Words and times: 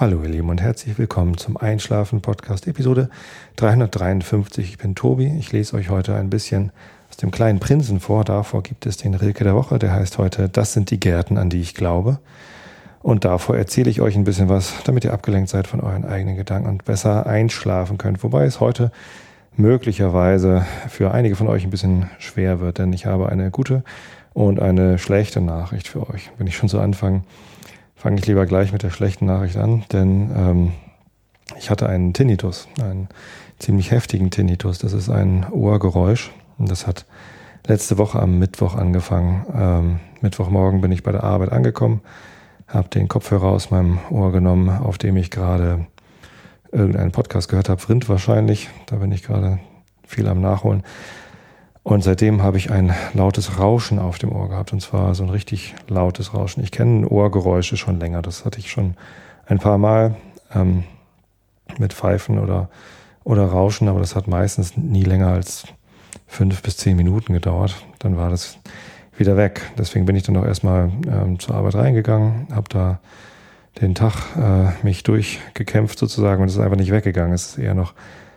Hallo 0.00 0.22
ihr 0.22 0.30
Lieben 0.30 0.48
und 0.48 0.62
herzlich 0.62 0.96
willkommen 0.96 1.36
zum 1.36 1.58
Einschlafen 1.58 2.22
Podcast 2.22 2.66
Episode 2.66 3.10
353. 3.56 4.70
Ich 4.70 4.78
bin 4.78 4.94
Tobi. 4.94 5.26
Ich 5.38 5.52
lese 5.52 5.76
euch 5.76 5.90
heute 5.90 6.14
ein 6.14 6.30
bisschen 6.30 6.72
aus 7.10 7.18
dem 7.18 7.30
kleinen 7.30 7.60
Prinzen 7.60 8.00
vor. 8.00 8.24
Davor 8.24 8.62
gibt 8.62 8.86
es 8.86 8.96
den 8.96 9.14
Rilke 9.14 9.44
der 9.44 9.54
Woche. 9.54 9.78
Der 9.78 9.92
heißt 9.92 10.16
heute 10.16 10.48
Das 10.48 10.72
sind 10.72 10.90
die 10.90 10.98
Gärten, 10.98 11.36
an 11.36 11.50
die 11.50 11.60
ich 11.60 11.74
glaube. 11.74 12.18
Und 13.02 13.26
davor 13.26 13.58
erzähle 13.58 13.90
ich 13.90 14.00
euch 14.00 14.16
ein 14.16 14.24
bisschen 14.24 14.48
was, 14.48 14.72
damit 14.84 15.04
ihr 15.04 15.12
abgelenkt 15.12 15.50
seid 15.50 15.66
von 15.66 15.82
euren 15.82 16.06
eigenen 16.06 16.36
Gedanken 16.36 16.70
und 16.70 16.86
besser 16.86 17.26
einschlafen 17.26 17.98
könnt. 17.98 18.24
Wobei 18.24 18.46
es 18.46 18.58
heute 18.58 18.92
möglicherweise 19.54 20.64
für 20.88 21.12
einige 21.12 21.36
von 21.36 21.46
euch 21.46 21.64
ein 21.64 21.70
bisschen 21.70 22.08
schwer 22.18 22.58
wird, 22.60 22.78
denn 22.78 22.94
ich 22.94 23.04
habe 23.04 23.28
eine 23.28 23.50
gute 23.50 23.84
und 24.32 24.60
eine 24.60 24.96
schlechte 24.96 25.42
Nachricht 25.42 25.88
für 25.88 26.08
euch. 26.08 26.30
Wenn 26.38 26.46
ich 26.46 26.56
schon 26.56 26.70
so 26.70 26.80
anfange, 26.80 27.20
fange 28.00 28.18
ich 28.18 28.26
lieber 28.26 28.46
gleich 28.46 28.72
mit 28.72 28.82
der 28.82 28.88
schlechten 28.88 29.26
Nachricht 29.26 29.58
an, 29.58 29.84
denn 29.92 30.30
ähm, 30.34 30.72
ich 31.58 31.68
hatte 31.68 31.86
einen 31.86 32.14
Tinnitus, 32.14 32.66
einen 32.80 33.08
ziemlich 33.58 33.90
heftigen 33.90 34.30
Tinnitus. 34.30 34.78
Das 34.78 34.94
ist 34.94 35.10
ein 35.10 35.46
Ohrgeräusch 35.50 36.32
und 36.56 36.70
das 36.70 36.86
hat 36.86 37.04
letzte 37.66 37.98
Woche 37.98 38.18
am 38.18 38.38
Mittwoch 38.38 38.74
angefangen. 38.74 39.44
Ähm, 39.54 40.00
Mittwochmorgen 40.22 40.80
bin 40.80 40.92
ich 40.92 41.02
bei 41.02 41.12
der 41.12 41.24
Arbeit 41.24 41.52
angekommen, 41.52 42.00
habe 42.66 42.88
den 42.88 43.06
Kopfhörer 43.06 43.48
aus 43.48 43.70
meinem 43.70 43.98
Ohr 44.08 44.32
genommen, 44.32 44.70
auf 44.70 44.96
dem 44.96 45.18
ich 45.18 45.30
gerade 45.30 45.86
irgendeinen 46.72 47.12
Podcast 47.12 47.50
gehört 47.50 47.68
habe, 47.68 47.82
Vrind 47.82 48.08
wahrscheinlich. 48.08 48.70
Da 48.86 48.96
bin 48.96 49.12
ich 49.12 49.24
gerade 49.24 49.58
viel 50.06 50.26
am 50.26 50.40
Nachholen. 50.40 50.84
Und 51.82 52.04
seitdem 52.04 52.42
habe 52.42 52.58
ich 52.58 52.70
ein 52.70 52.94
lautes 53.14 53.58
Rauschen 53.58 53.98
auf 53.98 54.18
dem 54.18 54.32
Ohr 54.32 54.48
gehabt. 54.48 54.72
Und 54.72 54.80
zwar 54.80 55.14
so 55.14 55.22
ein 55.22 55.30
richtig 55.30 55.74
lautes 55.88 56.34
Rauschen. 56.34 56.62
Ich 56.62 56.70
kenne 56.70 57.08
Ohrgeräusche 57.08 57.76
schon 57.76 57.98
länger. 57.98 58.22
Das 58.22 58.44
hatte 58.44 58.58
ich 58.58 58.70
schon 58.70 58.94
ein 59.46 59.58
paar 59.58 59.78
Mal 59.78 60.16
ähm, 60.54 60.84
mit 61.78 61.92
Pfeifen 61.92 62.38
oder, 62.38 62.68
oder 63.24 63.46
Rauschen, 63.46 63.88
aber 63.88 64.00
das 64.00 64.14
hat 64.14 64.28
meistens 64.28 64.76
nie 64.76 65.04
länger 65.04 65.28
als 65.28 65.64
fünf 66.26 66.62
bis 66.62 66.76
zehn 66.76 66.96
Minuten 66.96 67.32
gedauert. 67.32 67.74
Dann 67.98 68.16
war 68.16 68.30
das 68.30 68.58
wieder 69.16 69.36
weg. 69.36 69.62
Deswegen 69.78 70.06
bin 70.06 70.16
ich 70.16 70.22
dann 70.22 70.36
auch 70.36 70.44
erstmal 70.44 70.90
ähm, 71.06 71.38
zur 71.38 71.54
Arbeit 71.54 71.74
reingegangen, 71.74 72.48
habe 72.52 72.68
da 72.68 73.00
den 73.80 73.94
Tag 73.94 74.14
äh, 74.36 74.84
mich 74.84 75.02
durchgekämpft 75.02 75.98
sozusagen 75.98 76.42
und 76.42 76.48
es 76.48 76.54
ist 76.54 76.60
einfach 76.60 76.76
nicht 76.76 76.90
weggegangen. 76.90 77.32
Es 77.32 77.50
ist 77.52 77.58
eher 77.58 77.74
noch 77.74 77.94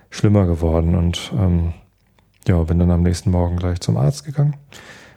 schlimmer 0.09 0.46
geworden 0.46 0.96
und 0.96 1.31
ähm, 1.38 1.73
ja, 2.48 2.62
bin 2.64 2.80
dann 2.80 2.92
am 2.92 3.04
nächsten 3.04 3.32
Morgen 3.32 3.58
gleich 3.58 3.80
zum 3.80 3.98
Arzt 3.98 4.26
gegangen. 4.26 4.56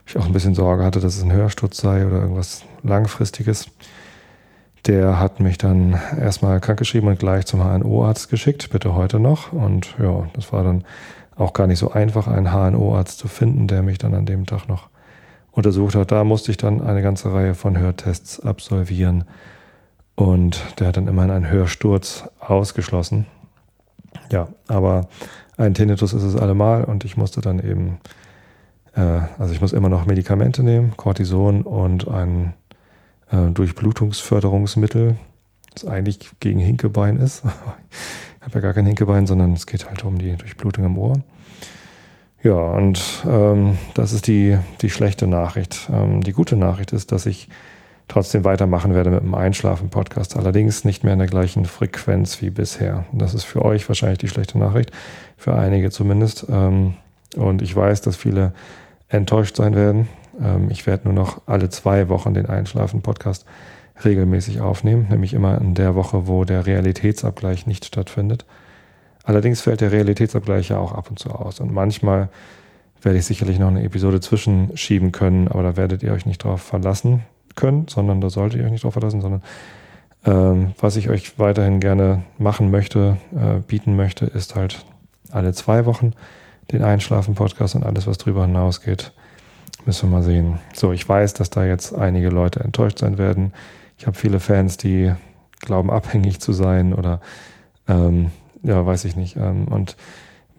Ich 0.06 0.16
auch 0.16 0.26
ein 0.26 0.32
bisschen 0.32 0.54
Sorge 0.54 0.84
hatte, 0.84 1.00
dass 1.00 1.16
es 1.16 1.22
ein 1.22 1.32
Hörsturz 1.32 1.78
sei 1.78 2.06
oder 2.06 2.20
irgendwas 2.20 2.64
Langfristiges. 2.82 3.66
Der 4.86 5.18
hat 5.18 5.40
mich 5.40 5.58
dann 5.58 5.98
erstmal 6.18 6.60
krankgeschrieben 6.60 7.08
und 7.08 7.18
gleich 7.18 7.44
zum 7.46 7.60
HNO-Arzt 7.60 8.28
geschickt, 8.28 8.70
bitte 8.70 8.94
heute 8.94 9.18
noch. 9.18 9.52
Und 9.52 9.96
ja, 10.00 10.28
das 10.34 10.52
war 10.52 10.62
dann 10.62 10.84
auch 11.34 11.52
gar 11.52 11.66
nicht 11.66 11.80
so 11.80 11.90
einfach, 11.90 12.28
einen 12.28 12.52
HNO-Arzt 12.52 13.18
zu 13.18 13.26
finden, 13.26 13.66
der 13.66 13.82
mich 13.82 13.98
dann 13.98 14.14
an 14.14 14.26
dem 14.26 14.46
Tag 14.46 14.68
noch 14.68 14.88
untersucht 15.50 15.96
hat. 15.96 16.12
Da 16.12 16.22
musste 16.22 16.52
ich 16.52 16.56
dann 16.56 16.80
eine 16.80 17.02
ganze 17.02 17.32
Reihe 17.32 17.54
von 17.54 17.76
Hörtests 17.76 18.38
absolvieren. 18.38 19.24
Und 20.14 20.62
der 20.78 20.88
hat 20.88 20.96
dann 20.96 21.08
immerhin 21.08 21.30
einen 21.32 21.50
Hörsturz 21.50 22.28
ausgeschlossen. 22.38 23.26
Ja, 24.30 24.48
aber 24.68 25.08
ein 25.56 25.74
Tinnitus 25.74 26.12
ist 26.12 26.22
es 26.22 26.36
allemal 26.36 26.84
und 26.84 27.04
ich 27.04 27.16
musste 27.16 27.40
dann 27.40 27.58
eben, 27.58 27.98
äh, 28.94 29.20
also 29.38 29.52
ich 29.52 29.60
muss 29.60 29.72
immer 29.72 29.88
noch 29.88 30.06
Medikamente 30.06 30.62
nehmen, 30.62 30.94
Cortison 30.96 31.62
und 31.62 32.08
ein 32.08 32.54
äh, 33.30 33.50
Durchblutungsförderungsmittel, 33.50 35.16
das 35.72 35.86
eigentlich 35.86 36.30
gegen 36.40 36.60
Hinkebein 36.60 37.16
ist. 37.16 37.42
ich 38.38 38.42
habe 38.42 38.54
ja 38.54 38.60
gar 38.60 38.74
kein 38.74 38.86
Hinkebein, 38.86 39.26
sondern 39.26 39.54
es 39.54 39.66
geht 39.66 39.88
halt 39.88 40.04
um 40.04 40.18
die 40.18 40.36
Durchblutung 40.36 40.84
im 40.84 40.98
Ohr. 40.98 41.14
Ja, 42.42 42.54
und 42.54 43.24
ähm, 43.26 43.78
das 43.94 44.12
ist 44.12 44.26
die, 44.26 44.58
die 44.82 44.90
schlechte 44.90 45.26
Nachricht. 45.26 45.88
Ähm, 45.92 46.20
die 46.20 46.32
gute 46.32 46.54
Nachricht 46.54 46.92
ist, 46.92 47.10
dass 47.10 47.26
ich 47.26 47.48
trotzdem 48.08 48.44
weitermachen 48.44 48.94
werde 48.94 49.10
mit 49.10 49.22
dem 49.22 49.34
Einschlafen-Podcast. 49.34 50.36
Allerdings 50.36 50.84
nicht 50.84 51.04
mehr 51.04 51.12
in 51.12 51.18
der 51.18 51.28
gleichen 51.28 51.64
Frequenz 51.64 52.40
wie 52.40 52.50
bisher. 52.50 53.04
Das 53.12 53.34
ist 53.34 53.44
für 53.44 53.64
euch 53.64 53.88
wahrscheinlich 53.88 54.18
die 54.18 54.28
schlechte 54.28 54.58
Nachricht, 54.58 54.92
für 55.36 55.54
einige 55.54 55.90
zumindest. 55.90 56.46
Ähm, 56.48 56.94
und 57.36 57.62
ich 57.62 57.74
weiß, 57.74 58.00
dass 58.02 58.16
viele 58.16 58.52
enttäuscht 59.08 59.56
sein 59.56 59.74
werden. 59.74 60.08
Ähm, 60.40 60.70
ich 60.70 60.86
werde 60.86 61.04
nur 61.04 61.14
noch 61.14 61.42
alle 61.46 61.68
zwei 61.68 62.08
Wochen 62.08 62.34
den 62.34 62.46
Einschlafen-Podcast 62.46 63.44
regelmäßig 64.04 64.60
aufnehmen, 64.60 65.06
nämlich 65.10 65.34
immer 65.34 65.60
in 65.60 65.74
der 65.74 65.94
Woche, 65.94 66.26
wo 66.26 66.44
der 66.44 66.66
Realitätsabgleich 66.66 67.66
nicht 67.66 67.84
stattfindet. 67.84 68.44
Allerdings 69.24 69.62
fällt 69.62 69.80
der 69.80 69.90
Realitätsabgleich 69.90 70.68
ja 70.68 70.78
auch 70.78 70.92
ab 70.92 71.10
und 71.10 71.18
zu 71.18 71.30
aus. 71.30 71.58
Und 71.58 71.72
manchmal 71.72 72.28
werde 73.02 73.18
ich 73.18 73.24
sicherlich 73.24 73.58
noch 73.58 73.68
eine 73.68 73.82
Episode 73.82 74.20
zwischenschieben 74.20 75.12
können, 75.12 75.48
aber 75.48 75.62
da 75.62 75.76
werdet 75.76 76.02
ihr 76.02 76.12
euch 76.12 76.26
nicht 76.26 76.44
drauf 76.44 76.62
verlassen 76.62 77.24
könnt, 77.56 77.90
sondern 77.90 78.20
da 78.20 78.30
solltet 78.30 78.60
ihr 78.60 78.66
euch 78.66 78.72
nicht 78.72 78.84
drauf 78.84 78.92
verlassen, 78.92 79.20
sondern 79.20 79.42
ähm, 80.24 80.72
was 80.80 80.96
ich 80.96 81.08
euch 81.08 81.38
weiterhin 81.38 81.80
gerne 81.80 82.22
machen 82.38 82.70
möchte, 82.70 83.16
äh, 83.34 83.60
bieten 83.60 83.96
möchte, 83.96 84.26
ist 84.26 84.54
halt 84.54 84.84
alle 85.30 85.52
zwei 85.52 85.86
Wochen 85.86 86.12
den 86.72 86.82
Einschlafen-Podcast 86.82 87.76
und 87.76 87.84
alles, 87.84 88.06
was 88.06 88.18
drüber 88.18 88.44
hinausgeht, 88.46 89.12
müssen 89.84 90.10
wir 90.10 90.16
mal 90.16 90.22
sehen. 90.22 90.58
So, 90.74 90.92
ich 90.92 91.08
weiß, 91.08 91.34
dass 91.34 91.50
da 91.50 91.64
jetzt 91.64 91.94
einige 91.94 92.28
Leute 92.28 92.60
enttäuscht 92.60 92.98
sein 92.98 93.18
werden. 93.18 93.52
Ich 93.98 94.06
habe 94.06 94.16
viele 94.16 94.40
Fans, 94.40 94.76
die 94.76 95.12
glauben, 95.60 95.90
abhängig 95.92 96.40
zu 96.40 96.52
sein 96.52 96.92
oder 96.92 97.20
ähm, 97.88 98.30
ja, 98.62 98.84
weiß 98.84 99.04
ich 99.04 99.16
nicht. 99.16 99.36
Ähm, 99.36 99.68
und 99.68 99.96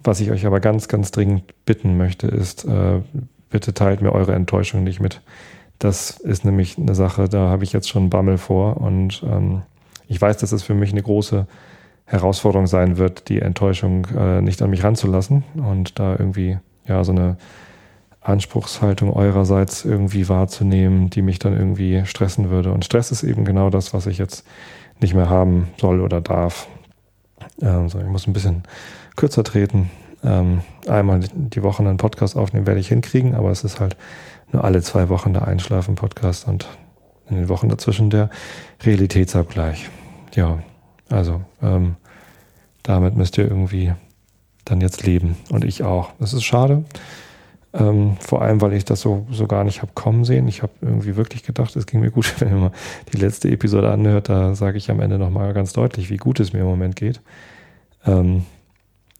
was 0.04 0.22
ich 0.22 0.32
euch 0.32 0.46
aber 0.46 0.62
ganz, 0.62 0.88
ganz 0.88 1.12
dringend 1.12 1.44
bitten 1.66 1.98
möchte, 1.98 2.28
ist, 2.28 2.64
äh, 2.66 3.02
bitte 3.50 3.74
teilt 3.74 4.02
mir 4.02 4.14
eure 4.14 4.34
Enttäuschung 4.34 4.84
nicht 4.84 5.02
mit. 5.02 5.22
Das 5.80 6.12
ist 6.12 6.44
nämlich 6.44 6.78
eine 6.78 6.96
Sache, 6.96 7.30
da 7.30 7.50
habe 7.50 7.64
ich 7.64 7.74
jetzt 7.74 7.90
schon 7.90 8.10
Bammel 8.10 8.38
vor 8.38 8.78
und 8.78 9.24
ähm, 9.24 9.62
ich 10.08 10.20
weiß, 10.20 10.38
dass 10.38 10.52
es 10.52 10.64
für 10.64 10.74
mich 10.74 10.92
eine 10.92 11.04
große 11.04 11.46
Herausforderung 12.06 12.68
sein 12.68 12.98
wird, 12.98 13.30
die 13.30 13.42
Enttäuschung 13.42 14.08
äh, 14.18 14.42
nicht 14.42 14.62
an 14.62 14.70
mich 14.70 14.84
ranzulassen 14.84 15.44
und 15.56 16.00
da 16.00 16.16
irgendwie 16.18 16.58
ja 16.88 17.04
so 17.04 17.12
eine 17.12 17.38
Anspruchshaltung 18.22 19.14
eurerseits 19.14 19.86
irgendwie 19.86 20.28
wahrzunehmen, 20.28 21.10
die 21.10 21.22
mich 21.22 21.40
dann 21.40 21.54
irgendwie 21.54 22.06
stressen 22.06 22.50
würde. 22.50 22.72
Und 22.72 22.86
Stress 22.86 23.12
ist 23.12 23.24
eben 23.24 23.46
genau 23.46 23.70
das, 23.70 23.94
was 23.94 24.06
ich 24.06 24.18
jetzt 24.18 24.46
nicht 25.00 25.14
mehr 25.14 25.30
haben 25.30 25.70
soll 25.78 26.02
oder 26.02 26.22
darf. 26.22 26.68
Ähm, 27.62 27.88
so, 27.90 28.00
ich 28.00 28.08
muss 28.08 28.28
ein 28.28 28.34
bisschen 28.34 28.64
kürzer 29.16 29.44
treten. 29.44 29.90
Ähm, 30.24 30.62
einmal 30.88 31.22
die 31.34 31.64
Woche 31.64 31.84
einen 31.84 31.98
Podcast 31.98 32.36
aufnehmen 32.36 32.66
werde 32.66 32.80
ich 32.80 32.88
hinkriegen, 32.88 33.36
aber 33.36 33.52
es 33.52 33.64
ist 33.64 33.80
halt 33.80 33.96
nur 34.52 34.64
alle 34.64 34.82
zwei 34.82 35.10
Wochen 35.10 35.34
der 35.34 35.48
Einschlafen-Podcast 35.48 36.48
und 36.48 36.68
in 37.30 37.36
den 37.36 37.50
Wochen 37.50 37.70
dazwischen 37.70 38.10
der 38.10 38.30
Realitätsabgleich. 38.84 39.90
Ja, 40.36 40.60
also 41.10 41.42
ähm, 41.62 41.96
damit 42.84 43.16
müsst 43.16 43.38
ihr 43.38 43.48
irgendwie 43.48 43.94
dann 44.66 44.82
jetzt 44.82 45.04
leben 45.04 45.38
und 45.50 45.66
ich 45.66 45.84
auch. 45.84 46.12
Das 46.20 46.34
ist 46.34 46.44
schade. 46.44 46.86
Ähm, 47.74 48.18
vor 48.20 48.42
allem, 48.42 48.62
weil 48.62 48.74
ich 48.74 48.86
das 48.86 49.02
so, 49.02 49.28
so 49.30 49.46
gar 49.46 49.64
nicht 49.64 49.82
habe 49.82 49.92
kommen 49.94 50.24
sehen. 50.24 50.48
Ich 50.48 50.64
habe 50.64 50.72
irgendwie 50.82 51.16
wirklich 51.16 51.44
gedacht, 51.44 51.76
es 51.76 51.86
ging 51.86 52.00
mir 52.00 52.12
gut, 52.12 52.34
wenn 52.40 52.50
ihr 52.50 52.56
mal 52.56 52.72
die 53.14 53.18
letzte 53.18 53.50
Episode 53.50 53.92
anhört, 53.92 54.30
da 54.30 54.56
sage 54.56 54.78
ich 54.78 54.90
am 54.90 55.00
Ende 55.00 55.18
nochmal 55.18 55.54
ganz 55.54 55.74
deutlich, 55.74 56.10
wie 56.10 56.18
gut 56.18 56.40
es 56.40 56.54
mir 56.54 56.60
im 56.60 56.66
Moment 56.66 56.96
geht. 56.96 57.22
Ähm, 58.06 58.46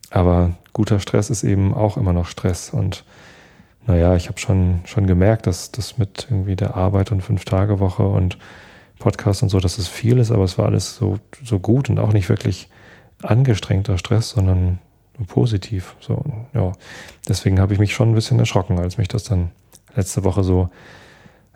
aber 0.10 0.54
guter 0.74 1.00
Stress 1.00 1.30
ist 1.30 1.44
eben 1.44 1.74
auch 1.74 1.98
immer 1.98 2.14
noch 2.14 2.28
Stress 2.28 2.70
und 2.70 3.04
naja, 3.88 4.16
ich 4.16 4.28
habe 4.28 4.38
schon, 4.38 4.82
schon 4.86 5.08
gemerkt, 5.08 5.48
dass 5.48 5.72
das 5.72 5.98
mit 5.98 6.28
irgendwie 6.30 6.56
der 6.56 6.76
Arbeit 6.76 7.12
und 7.12 7.22
Fünf-Tage-Woche 7.22 8.04
und 8.04 8.38
Podcast 9.00 9.44
und 9.44 9.50
so, 9.50 9.60
dass 9.60 9.78
es 9.78 9.88
viel 9.88 10.18
ist, 10.18 10.32
aber 10.32 10.44
es 10.44 10.58
war 10.58 10.66
alles 10.66 10.96
so, 10.96 11.20
so 11.44 11.60
gut 11.60 11.90
und 11.90 11.98
auch 11.98 12.14
nicht 12.14 12.30
wirklich 12.30 12.70
angestrengter 13.24 13.98
Stress, 13.98 14.32
sondern 14.32 14.80
positiv. 15.28 15.96
So, 16.00 16.24
ja. 16.54 16.74
Deswegen 17.28 17.60
habe 17.60 17.74
ich 17.74 17.80
mich 17.80 17.94
schon 17.94 18.12
ein 18.12 18.16
bisschen 18.16 18.40
erschrocken, 18.40 18.78
als 18.80 18.98
mich 18.98 19.08
das 19.08 19.24
dann 19.24 19.52
letzte 19.96 20.24
Woche 20.24 20.44
so 20.44 20.70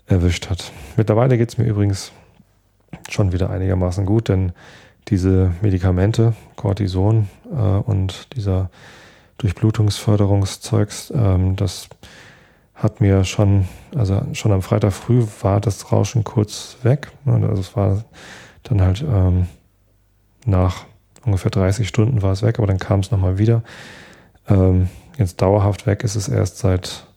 erwischt 0.07 0.49
hat. 0.49 0.71
Mittlerweile 0.97 1.37
geht 1.37 1.49
es 1.49 1.57
mir 1.57 1.65
übrigens 1.65 2.11
schon 3.09 3.31
wieder 3.31 3.49
einigermaßen 3.49 4.05
gut, 4.05 4.29
denn 4.29 4.53
diese 5.07 5.51
Medikamente, 5.61 6.33
Cortison 6.55 7.27
äh, 7.51 7.55
und 7.55 8.35
dieser 8.35 8.69
Durchblutungsförderungszeugs, 9.41 11.11
ähm, 11.15 11.55
das 11.55 11.89
hat 12.75 13.01
mir 13.01 13.23
schon, 13.23 13.67
also 13.95 14.21
schon 14.33 14.51
am 14.51 14.61
Freitag 14.61 14.93
früh 14.93 15.25
war 15.41 15.59
das 15.59 15.91
Rauschen 15.91 16.23
kurz 16.23 16.77
weg. 16.83 17.11
Also 17.25 17.61
es 17.61 17.75
war 17.75 18.03
dann 18.63 18.81
halt 18.81 19.03
ähm, 19.07 19.47
nach 20.45 20.85
ungefähr 21.23 21.51
30 21.51 21.87
Stunden 21.87 22.21
war 22.21 22.31
es 22.31 22.41
weg, 22.41 22.57
aber 22.57 22.67
dann 22.67 22.79
kam 22.79 23.01
es 23.01 23.11
nochmal 23.11 23.37
wieder. 23.37 23.63
Ähm, 24.47 24.89
jetzt 25.17 25.41
dauerhaft 25.41 25.85
weg 25.85 26.03
ist 26.03 26.15
es 26.15 26.27
erst 26.27 26.57
seit 26.57 27.07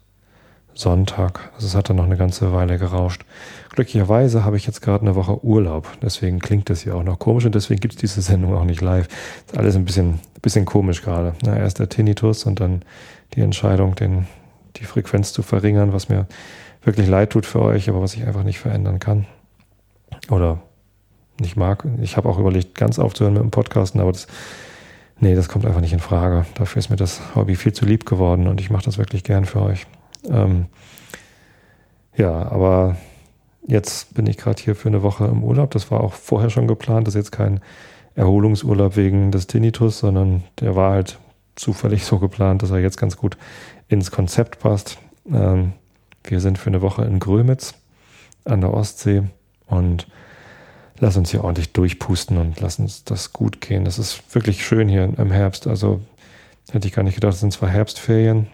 Sonntag. 0.85 1.51
Also 1.55 1.67
es 1.67 1.75
hat 1.75 1.89
dann 1.89 1.97
noch 1.97 2.05
eine 2.05 2.19
ganze 2.19 2.53
Weile 2.53 2.79
gerauscht. 2.79 3.25
Glücklicherweise 3.71 4.45
habe 4.45 4.59
ich 4.59 4.67
jetzt 4.67 4.83
gerade 4.83 5.01
eine 5.01 5.15
Woche 5.15 5.43
Urlaub. 5.43 5.89
Deswegen 6.03 6.41
klingt 6.41 6.69
das 6.69 6.83
hier 6.83 6.95
auch 6.95 7.03
noch 7.03 7.19
komisch 7.19 7.47
und 7.47 7.55
deswegen 7.55 7.81
gibt 7.81 7.95
es 7.95 8.01
diese 8.01 8.21
Sendung 8.21 8.55
auch 8.55 8.65
nicht 8.65 8.83
live. 8.83 9.09
ist 9.47 9.57
alles 9.57 9.77
ein 9.77 9.87
bisschen, 9.87 10.21
bisschen 10.43 10.67
komisch 10.67 11.01
gerade. 11.01 11.35
Na, 11.43 11.57
erst 11.57 11.79
der 11.79 11.89
Tinnitus 11.89 12.45
und 12.45 12.61
dann 12.61 12.83
die 13.35 13.41
Entscheidung, 13.41 13.95
den, 13.95 14.27
die 14.77 14.85
Frequenz 14.85 15.33
zu 15.33 15.43
verringern, 15.43 15.95
was 15.95 16.11
mir 16.11 16.27
wirklich 16.83 17.09
leid 17.09 17.31
tut 17.31 17.47
für 17.47 17.63
euch, 17.63 17.89
aber 17.89 18.03
was 18.03 18.15
ich 18.15 18.27
einfach 18.27 18.45
nicht 18.45 18.59
verändern 18.59 18.99
kann. 18.99 19.27
Oder 20.31 20.61
nicht 21.41 21.57
mag. 21.57 21.87
Ich 22.03 22.19
habe 22.19 22.29
auch 22.29 22.39
überlegt, 22.39 22.75
ganz 22.75 22.99
aufzuhören 22.99 23.33
mit 23.33 23.43
dem 23.43 23.51
Podcasten, 23.51 24.03
aber 24.03 24.13
das, 24.13 24.27
nee, 25.19 25.35
das 25.35 25.49
kommt 25.49 25.65
einfach 25.65 25.81
nicht 25.81 25.95
in 25.95 25.99
Frage. 25.99 26.45
Dafür 26.57 26.81
ist 26.81 26.91
mir 26.91 26.97
das 26.97 27.35
Hobby 27.35 27.57
viel 27.57 27.73
zu 27.73 27.87
lieb 27.87 28.05
geworden 28.05 28.47
und 28.49 28.61
ich 28.61 28.69
mache 28.69 28.85
das 28.85 28.99
wirklich 28.99 29.25
gern 29.25 29.47
für 29.47 29.63
euch. 29.63 29.87
Ähm, 30.29 30.67
ja, 32.17 32.31
aber 32.51 32.97
jetzt 33.67 34.15
bin 34.15 34.27
ich 34.27 34.37
gerade 34.37 34.63
hier 34.63 34.77
für 34.77 34.89
eine 34.89 35.03
Woche 35.03 35.27
im 35.27 35.43
Urlaub. 35.43 35.71
Das 35.73 35.91
war 35.91 36.01
auch 36.01 36.13
vorher 36.13 36.51
schon 36.51 36.69
geplant. 36.69 37.07
Das 37.07 37.15
ist 37.15 37.21
jetzt 37.21 37.33
kein 37.33 37.61
Erholungsurlaub 38.15 38.97
wegen 38.97 39.33
des 39.33 39.47
Tinnitus, 39.47 39.99
sondern 39.99 40.45
der 40.61 40.77
war 40.77 40.93
halt 40.93 41.19
zufällig 41.57 42.05
so 42.05 42.19
geplant, 42.19 42.63
dass 42.63 42.71
er 42.71 42.79
jetzt 42.79 42.99
ganz 42.99 43.17
gut 43.17 43.37
ins 43.89 44.11
Konzept 44.11 44.61
passt. 44.61 44.99
Ähm, 45.33 45.73
wir 46.23 46.41
sind 46.41 46.59
für 46.59 46.69
eine 46.69 46.83
Woche 46.83 47.05
in 47.05 47.19
Grömitz 47.19 47.75
an 48.45 48.61
der 48.61 48.73
Ostsee 48.73 49.23
und 49.67 50.07
lass 50.99 51.17
uns 51.17 51.31
hier 51.31 51.45
ordentlich 51.45 51.73
durchpusten 51.73 52.39
und 52.39 52.61
lass 52.61 52.79
uns 52.79 53.05
das 53.05 53.33
gut 53.33 53.61
gehen. 53.61 53.85
Das 53.85 53.99
ist 53.99 54.35
wirklich 54.35 54.65
schön 54.65 54.89
hier 54.89 55.05
im 55.05 55.31
Herbst. 55.31 55.67
Also 55.67 56.01
hätte 56.71 56.87
ich 56.87 56.95
gar 56.95 57.03
nicht 57.03 57.17
gedacht, 57.17 57.35
es 57.35 57.41
sind 57.41 57.53
zwar 57.53 57.69
Herbstferien 57.69 58.47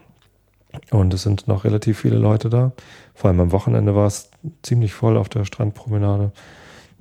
und 0.91 1.15
es 1.15 1.23
sind 1.23 1.49
noch 1.49 1.65
relativ 1.65 2.01
viele 2.01 2.17
Leute 2.17 2.51
da. 2.51 2.73
Vor 3.15 3.29
allem 3.29 3.41
am 3.41 3.53
Wochenende 3.53 3.95
war 3.95 4.07
es 4.07 4.31
ziemlich 4.63 4.93
voll 4.93 5.17
auf 5.17 5.29
der 5.29 5.45
Strandpromenade. 5.45 6.33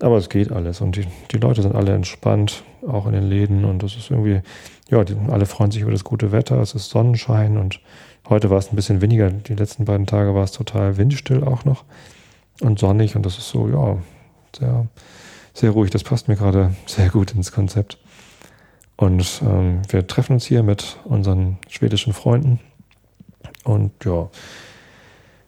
Aber 0.01 0.17
es 0.17 0.29
geht 0.29 0.51
alles 0.51 0.79
und 0.79 0.95
die, 0.95 1.05
die 1.31 1.37
Leute 1.37 1.61
sind 1.61 1.75
alle 1.75 1.93
entspannt, 1.93 2.63
auch 2.87 3.05
in 3.05 3.11
den 3.11 3.27
Läden 3.27 3.65
und 3.65 3.83
es 3.83 3.97
ist 3.97 4.11
irgendwie, 4.11 4.41
ja, 4.89 5.03
die, 5.03 5.15
alle 5.29 5.45
freuen 5.45 5.71
sich 5.71 5.81
über 5.81 5.91
das 5.91 6.05
gute 6.05 6.31
Wetter, 6.31 6.59
es 6.61 6.73
ist 6.73 6.89
Sonnenschein 6.89 7.57
und 7.57 7.81
heute 8.29 8.49
war 8.49 8.57
es 8.57 8.71
ein 8.71 8.77
bisschen 8.77 9.01
weniger. 9.01 9.29
Die 9.29 9.55
letzten 9.55 9.83
beiden 9.83 10.05
Tage 10.05 10.33
war 10.33 10.43
es 10.43 10.53
total 10.53 10.97
windstill 10.97 11.43
auch 11.43 11.65
noch 11.65 11.83
und 12.61 12.79
sonnig 12.79 13.17
und 13.17 13.25
das 13.25 13.37
ist 13.37 13.49
so, 13.49 13.67
ja, 13.67 13.97
sehr, 14.57 14.87
sehr 15.53 15.71
ruhig. 15.71 15.91
Das 15.91 16.03
passt 16.03 16.27
mir 16.27 16.35
gerade 16.35 16.73
sehr 16.85 17.09
gut 17.09 17.33
ins 17.33 17.51
Konzept. 17.51 17.97
Und 18.95 19.41
ähm, 19.45 19.81
wir 19.89 20.07
treffen 20.07 20.33
uns 20.33 20.45
hier 20.45 20.63
mit 20.63 20.97
unseren 21.05 21.57
schwedischen 21.69 22.13
Freunden. 22.13 22.59
Und 23.69 23.91
ja, 24.03 24.29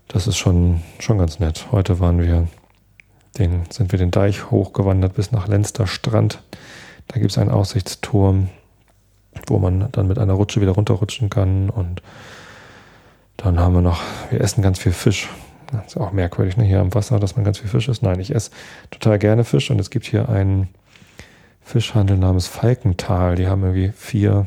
das 0.08 0.28
ist 0.28 0.38
schon, 0.38 0.82
schon 1.00 1.18
ganz 1.18 1.40
nett. 1.40 1.68
Heute 1.72 2.00
waren 2.00 2.22
wir 2.22 2.48
den, 3.40 3.64
sind 3.70 3.92
wir 3.92 3.98
den 3.98 4.12
Deich 4.12 4.52
hochgewandert 4.52 5.16
bis 5.16 5.32
nach 5.32 5.48
Lenster 5.48 5.88
Strand. 5.88 6.44
Da 7.08 7.20
gibt 7.20 7.32
es 7.32 7.40
einen 7.40 7.50
Aussichtsturm, 7.50 8.50
wo 9.48 9.58
man 9.58 9.92
dann 9.92 10.08
mit 10.08 10.20
einer 10.20 10.34
Rutsche 10.34 10.62
wieder 10.62 10.74
runterrutschen 10.74 11.32
kann. 11.32 11.72
Und 11.72 12.04
dann 13.38 13.60
haben 13.60 13.74
wir 13.74 13.82
noch, 13.82 14.02
wir 14.30 14.40
essen 14.40 14.62
ganz 14.62 14.78
viel 14.78 14.94
Fisch. 14.94 15.28
Das 15.72 15.88
ist 15.88 15.98
auch 15.98 16.12
merkwürdig, 16.12 16.58
ne? 16.58 16.64
hier 16.64 16.80
am 16.80 16.94
Wasser, 16.94 17.20
dass 17.20 17.36
man 17.36 17.46
ganz 17.46 17.58
viel 17.58 17.70
Fisch 17.70 17.88
isst. 17.88 18.04
Nein, 18.04 18.20
ich 18.20 18.36
esse 18.36 18.52
total 18.92 19.18
gerne 19.18 19.44
Fisch 19.44 19.72
und 19.72 19.80
es 19.80 19.90
gibt 19.90 20.06
hier 20.06 20.30
einen 20.30 20.68
Fischhandel 21.62 22.18
namens 22.18 22.48
Falkenthal. 22.48 23.36
Die 23.36 23.48
haben 23.48 23.64
irgendwie 23.64 23.92
vier 23.96 24.46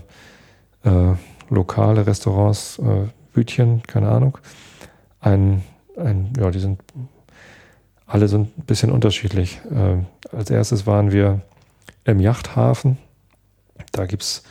äh, 0.85 1.15
lokale 1.49 2.07
Restaurants, 2.07 2.79
äh, 2.79 3.09
Bütchen, 3.35 3.83
keine 3.83 4.09
Ahnung. 4.09 4.39
Ein, 5.21 5.63
ein, 5.97 6.33
ja, 6.39 6.51
die 6.51 6.61
sind 6.61 6.81
alle 8.07 8.29
sind 8.29 8.57
ein 8.59 8.65
bisschen 8.65 8.93
unterschiedlich. 8.93 9.61
Äh, 9.71 10.37
als 10.37 10.51
erstes 10.51 10.87
waren 10.87 11.11
wir 11.11 11.41
im 12.05 12.21
Yachthafen. 12.21 12.99
Da 13.93 14.07
gibt 14.07 14.23
es 14.23 14.43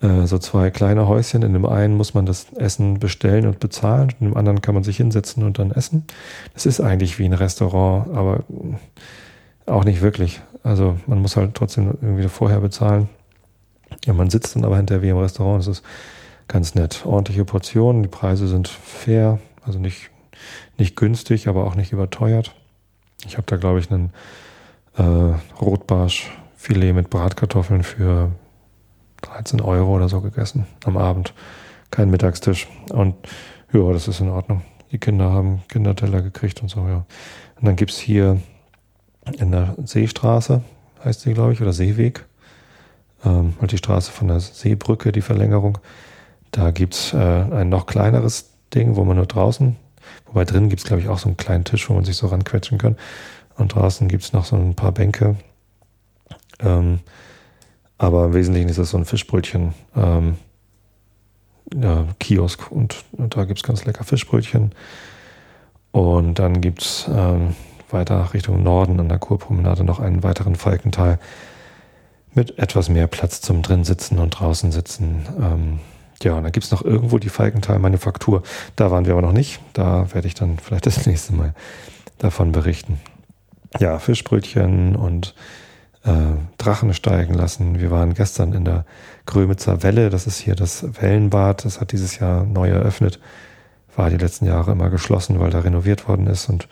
äh, 0.00 0.26
so 0.26 0.38
zwei 0.38 0.70
kleine 0.70 1.08
Häuschen. 1.08 1.42
In 1.42 1.52
dem 1.52 1.66
einen 1.66 1.96
muss 1.96 2.14
man 2.14 2.26
das 2.26 2.52
Essen 2.54 2.98
bestellen 2.98 3.46
und 3.46 3.60
bezahlen, 3.60 4.12
in 4.20 4.28
dem 4.28 4.36
anderen 4.36 4.62
kann 4.62 4.74
man 4.74 4.84
sich 4.84 4.98
hinsetzen 4.98 5.42
und 5.42 5.58
dann 5.58 5.72
essen. 5.72 6.06
Das 6.54 6.64
ist 6.64 6.80
eigentlich 6.80 7.18
wie 7.18 7.24
ein 7.24 7.32
Restaurant, 7.32 8.08
aber 8.14 8.44
auch 9.66 9.84
nicht 9.84 10.00
wirklich. 10.00 10.40
Also 10.62 10.96
man 11.06 11.20
muss 11.20 11.36
halt 11.36 11.54
trotzdem 11.54 11.98
irgendwie 12.00 12.28
vorher 12.28 12.60
bezahlen. 12.60 13.08
Ja, 14.04 14.12
man 14.12 14.30
sitzt 14.30 14.54
dann 14.54 14.64
aber 14.64 14.76
hinterher 14.76 15.02
wie 15.02 15.08
im 15.08 15.18
Restaurant. 15.18 15.60
Das 15.60 15.68
ist 15.68 15.84
ganz 16.50 16.74
nett. 16.74 17.06
Ordentliche 17.06 17.44
Portionen, 17.44 18.02
die 18.02 18.08
Preise 18.08 18.48
sind 18.48 18.68
fair, 18.68 19.38
also 19.62 19.78
nicht, 19.78 20.10
nicht 20.76 20.96
günstig, 20.96 21.48
aber 21.48 21.64
auch 21.64 21.76
nicht 21.76 21.92
überteuert. 21.92 22.54
Ich 23.24 23.36
habe 23.36 23.46
da, 23.46 23.56
glaube 23.56 23.78
ich, 23.78 23.90
einen 23.90 24.12
äh, 24.96 25.34
Rotbarschfilet 25.60 26.92
mit 26.92 27.08
Bratkartoffeln 27.08 27.84
für 27.84 28.32
13 29.22 29.60
Euro 29.60 29.94
oder 29.94 30.08
so 30.08 30.20
gegessen 30.20 30.66
am 30.84 30.96
Abend. 30.96 31.34
Kein 31.90 32.10
Mittagstisch. 32.10 32.66
Und 32.90 33.14
ja, 33.72 33.92
das 33.92 34.08
ist 34.08 34.20
in 34.20 34.28
Ordnung. 34.28 34.62
Die 34.90 34.98
Kinder 34.98 35.30
haben 35.30 35.62
Kinderteller 35.68 36.20
gekriegt 36.20 36.62
und 36.62 36.68
so, 36.68 36.80
ja. 36.88 37.06
Und 37.56 37.66
dann 37.66 37.76
gibt 37.76 37.92
es 37.92 37.98
hier 37.98 38.40
in 39.38 39.52
der 39.52 39.76
Seestraße, 39.84 40.62
heißt 41.04 41.20
sie, 41.20 41.34
glaube 41.34 41.52
ich, 41.52 41.62
oder 41.62 41.72
Seeweg, 41.72 42.24
ähm, 43.24 43.54
halt 43.60 43.70
die 43.70 43.78
Straße 43.78 44.10
von 44.10 44.26
der 44.26 44.40
Seebrücke, 44.40 45.12
die 45.12 45.20
Verlängerung. 45.20 45.78
Da 46.50 46.70
gibt 46.70 46.94
es 46.94 47.12
äh, 47.12 47.16
ein 47.16 47.68
noch 47.68 47.86
kleineres 47.86 48.50
Ding, 48.74 48.96
wo 48.96 49.04
man 49.04 49.16
nur 49.16 49.26
draußen, 49.26 49.76
wobei 50.26 50.44
drin 50.44 50.68
gibt 50.68 50.80
es, 50.80 50.86
glaube 50.86 51.02
ich, 51.02 51.08
auch 51.08 51.18
so 51.18 51.28
einen 51.28 51.36
kleinen 51.36 51.64
Tisch, 51.64 51.88
wo 51.88 51.94
man 51.94 52.04
sich 52.04 52.16
so 52.16 52.26
ranquetschen 52.26 52.78
kann. 52.78 52.96
Und 53.56 53.74
draußen 53.74 54.08
gibt 54.08 54.24
es 54.24 54.32
noch 54.32 54.44
so 54.44 54.56
ein 54.56 54.74
paar 54.74 54.92
Bänke. 54.92 55.36
Ähm, 56.60 57.00
aber 57.98 58.26
im 58.26 58.34
Wesentlichen 58.34 58.68
ist 58.68 58.78
das 58.78 58.90
so 58.90 58.96
ein 58.96 59.04
Fischbrötchen 59.04 59.74
ähm, 59.94 60.36
ja, 61.74 62.06
Kiosk 62.18 62.70
und, 62.72 63.04
und 63.12 63.36
da 63.36 63.44
gibt 63.44 63.58
es 63.58 63.62
ganz 63.62 63.84
lecker 63.84 64.04
Fischbrötchen. 64.04 64.72
Und 65.92 66.38
dann 66.38 66.60
gibt 66.60 66.82
es 66.82 67.06
ähm, 67.12 67.54
weiter 67.90 68.32
Richtung 68.32 68.62
Norden 68.62 69.00
an 69.00 69.08
der 69.08 69.18
Kurpromenade 69.18 69.84
noch 69.84 70.00
einen 70.00 70.22
weiteren 70.22 70.54
Falkental 70.54 71.18
mit 72.32 72.58
etwas 72.58 72.88
mehr 72.88 73.08
Platz 73.08 73.40
zum 73.40 73.62
drin 73.62 73.84
sitzen 73.84 74.18
und 74.18 74.30
draußen 74.30 74.70
sitzen. 74.70 75.26
Ähm, 75.40 75.80
ja, 76.22 76.34
und 76.34 76.42
dann 76.42 76.52
gibt 76.52 76.64
es 76.64 76.70
noch 76.70 76.84
irgendwo 76.84 77.18
die 77.18 77.30
Falkental-Manufaktur. 77.30 78.42
Da 78.76 78.90
waren 78.90 79.06
wir 79.06 79.12
aber 79.12 79.22
noch 79.22 79.32
nicht. 79.32 79.60
Da 79.72 80.12
werde 80.12 80.28
ich 80.28 80.34
dann 80.34 80.58
vielleicht 80.58 80.86
das 80.86 81.06
nächste 81.06 81.32
Mal 81.32 81.54
davon 82.18 82.52
berichten. 82.52 83.00
Ja, 83.78 83.98
Fischbrötchen 83.98 84.96
und 84.96 85.34
äh, 86.04 86.12
Drachen 86.58 86.92
steigen 86.92 87.34
lassen. 87.34 87.80
Wir 87.80 87.90
waren 87.90 88.14
gestern 88.14 88.52
in 88.52 88.64
der 88.64 88.84
Grömitzer 89.26 89.82
Welle, 89.82 90.10
das 90.10 90.26
ist 90.26 90.38
hier 90.38 90.54
das 90.54 90.84
Wellenbad, 91.00 91.64
das 91.64 91.80
hat 91.80 91.92
dieses 91.92 92.18
Jahr 92.18 92.44
neu 92.44 92.68
eröffnet. 92.68 93.20
War 93.96 94.10
die 94.10 94.16
letzten 94.16 94.46
Jahre 94.46 94.72
immer 94.72 94.90
geschlossen, 94.90 95.40
weil 95.40 95.50
da 95.50 95.60
renoviert 95.60 96.08
worden 96.08 96.26
ist. 96.26 96.48
Und 96.48 96.68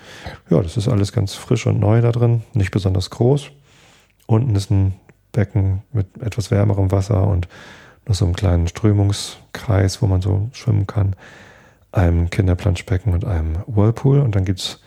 ja, 0.51 0.61
das 0.61 0.77
ist 0.77 0.89
alles 0.89 1.13
ganz 1.13 1.35
frisch 1.35 1.67
und 1.67 1.81
neu 1.81 2.01
da 2.01 2.13
drin, 2.13 2.43
nicht 2.53 2.71
besonders 2.71 3.11
groß. 3.11 3.51
Unten 4.27 4.55
ist 4.55 4.71
ein 4.71 4.95
Becken 5.33 5.83
mit 5.93 6.23
etwas 6.23 6.51
wärmerem 6.51 6.91
Wasser 6.91 7.27
und 7.27 7.49
noch 8.09 8.15
so 8.15 8.25
einem 8.25 8.35
kleinen 8.35 8.67
Strömungskreis, 8.67 10.03
wo 10.03 10.07
man 10.07 10.23
so 10.23 10.49
schwimmen 10.53 10.87
kann. 10.87 11.15
Einem 11.93 12.31
Kinderplanschbecken 12.31 13.13
und 13.13 13.25
einem 13.25 13.59
Whirlpool. 13.67 14.21
Und 14.21 14.35
dann 14.35 14.45
gibt's 14.45 14.81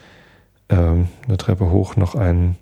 ähm, 0.69 1.07
eine 1.27 1.37
Treppe 1.37 1.69
hoch 1.69 1.95
noch 1.95 2.15
einen 2.15 2.57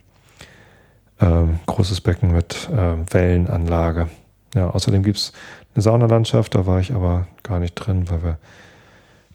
ähm, 1.22 1.60
großes 1.66 2.02
Becken 2.02 2.32
mit 2.32 2.70
ähm, 2.72 3.06
Wellenanlage. 3.12 4.10
Ja, 4.56 4.70
außerdem 4.70 5.04
gibt 5.04 5.18
es 5.18 5.34
eine 5.76 5.82
Saunalandschaft, 5.84 6.56
da 6.56 6.66
war 6.66 6.80
ich 6.80 6.94
aber 6.94 7.28
gar 7.44 7.60
nicht 7.60 7.76
drin, 7.76 8.10
weil 8.10 8.24
wir 8.24 8.38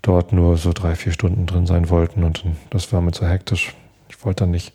dort 0.02 0.32
nur 0.32 0.56
so 0.56 0.72
drei, 0.72 0.96
vier 0.96 1.12
Stunden 1.12 1.46
drin 1.46 1.66
sein 1.66 1.88
wollten 1.88 2.24
und 2.24 2.44
das 2.70 2.92
war 2.92 3.00
mir 3.00 3.12
zu 3.12 3.26
hektisch. 3.26 3.74
Ich 4.08 4.24
wollte 4.24 4.44
dann 4.44 4.50
nicht 4.50 4.72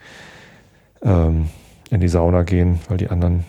ähm, 1.04 1.50
in 1.90 2.00
die 2.00 2.08
Sauna 2.08 2.44
gehen, 2.44 2.80
weil 2.88 2.98
die 2.98 3.10
anderen 3.10 3.46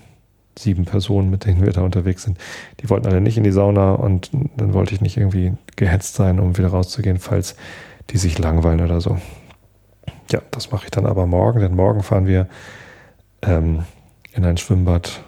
sieben 0.58 0.84
Personen, 0.84 1.30
mit 1.30 1.44
denen 1.44 1.64
wir 1.64 1.72
da 1.72 1.82
unterwegs 1.82 2.24
sind, 2.24 2.38
die 2.80 2.90
wollten 2.90 3.06
alle 3.06 3.20
nicht 3.20 3.36
in 3.36 3.44
die 3.44 3.52
Sauna 3.52 3.92
und 3.92 4.30
dann 4.56 4.74
wollte 4.74 4.94
ich 4.94 5.00
nicht 5.00 5.16
irgendwie 5.16 5.52
gehetzt 5.76 6.14
sein, 6.14 6.40
um 6.40 6.58
wieder 6.58 6.68
rauszugehen, 6.68 7.18
falls 7.18 7.56
die 8.10 8.18
sich 8.18 8.38
langweilen 8.38 8.80
oder 8.80 9.00
so. 9.00 9.18
Ja, 10.30 10.42
das 10.50 10.70
mache 10.70 10.84
ich 10.84 10.90
dann 10.90 11.06
aber 11.06 11.26
morgen, 11.26 11.60
denn 11.60 11.74
morgen 11.74 12.02
fahren 12.02 12.26
wir 12.26 12.48
ähm, 13.42 13.84
in 14.32 14.44
ein 14.44 14.56
Schwimmbad 14.56 15.22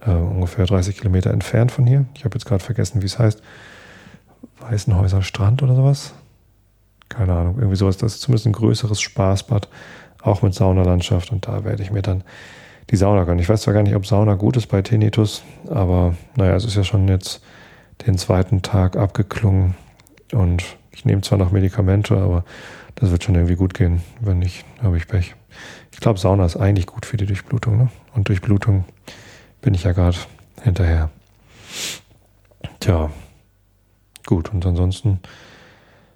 äh, 0.00 0.10
ungefähr 0.10 0.66
30 0.66 0.96
Kilometer 0.96 1.30
entfernt 1.30 1.72
von 1.72 1.86
hier. 1.86 2.06
Ich 2.14 2.24
habe 2.24 2.36
jetzt 2.36 2.46
gerade 2.46 2.64
vergessen, 2.64 3.02
wie 3.02 3.06
es 3.06 3.18
heißt. 3.18 3.42
Weißenhäuser 4.60 5.22
Strand 5.22 5.62
oder 5.62 5.74
sowas? 5.74 6.14
Keine 7.08 7.34
Ahnung, 7.34 7.56
irgendwie 7.56 7.76
sowas. 7.76 7.96
Das 7.98 8.14
ist 8.14 8.20
zumindest 8.22 8.46
ein 8.46 8.52
größeres 8.52 9.00
Spaßbad, 9.00 9.68
auch 10.22 10.42
mit 10.42 10.54
Saunalandschaft. 10.54 11.30
Und 11.30 11.46
da 11.46 11.64
werde 11.64 11.82
ich 11.82 11.90
mir 11.90 12.02
dann 12.02 12.24
die 12.90 12.96
Sauna 12.96 13.24
gönnen. 13.24 13.40
Ich 13.40 13.48
weiß 13.48 13.62
zwar 13.62 13.74
gar 13.74 13.82
nicht, 13.82 13.96
ob 13.96 14.06
Sauna 14.06 14.34
gut 14.34 14.56
ist 14.56 14.68
bei 14.68 14.82
Tinnitus, 14.82 15.42
aber 15.68 16.14
naja, 16.36 16.54
es 16.54 16.64
ist 16.64 16.76
ja 16.76 16.84
schon 16.84 17.08
jetzt 17.08 17.42
den 18.06 18.18
zweiten 18.18 18.62
Tag 18.62 18.96
abgeklungen. 18.96 19.74
Und 20.32 20.64
Ich 20.96 21.04
nehme 21.04 21.20
zwar 21.20 21.36
noch 21.36 21.52
Medikamente, 21.52 22.16
aber 22.16 22.42
das 22.94 23.10
wird 23.10 23.22
schon 23.22 23.34
irgendwie 23.34 23.54
gut 23.54 23.74
gehen. 23.74 24.00
Wenn 24.20 24.38
nicht, 24.38 24.64
habe 24.82 24.96
ich 24.96 25.06
Pech. 25.06 25.34
Ich 25.92 26.00
glaube, 26.00 26.18
Sauna 26.18 26.46
ist 26.46 26.56
eigentlich 26.56 26.86
gut 26.86 27.04
für 27.04 27.18
die 27.18 27.26
Durchblutung. 27.26 27.76
Ne? 27.76 27.88
Und 28.14 28.28
Durchblutung 28.28 28.86
bin 29.60 29.74
ich 29.74 29.84
ja 29.84 29.92
gerade 29.92 30.16
hinterher. 30.62 31.10
Tja, 32.80 33.10
gut. 34.24 34.50
Und 34.54 34.64
ansonsten 34.64 35.20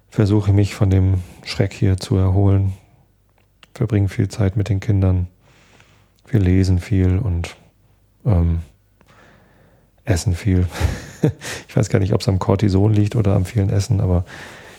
versuche 0.09 0.49
ich 0.49 0.55
mich 0.55 0.73
von 0.73 0.89
dem 0.89 1.21
Schreck 1.43 1.73
hier 1.73 1.97
zu 1.97 2.17
erholen. 2.17 2.73
Verbringe 3.75 4.09
viel 4.09 4.29
Zeit 4.29 4.57
mit 4.57 4.67
den 4.67 4.79
Kindern. 4.79 5.27
Wir 6.31 6.39
lesen 6.39 6.79
viel 6.79 7.19
und 7.19 7.57
ähm, 8.25 8.59
essen 10.05 10.33
viel. 10.33 10.65
ich 11.67 11.75
weiß 11.75 11.89
gar 11.89 11.99
nicht, 11.99 12.13
ob 12.13 12.21
es 12.21 12.29
am 12.29 12.39
Cortison 12.39 12.93
liegt 12.93 13.17
oder 13.17 13.35
am 13.35 13.43
vielen 13.43 13.69
Essen, 13.69 13.99
aber 13.99 14.23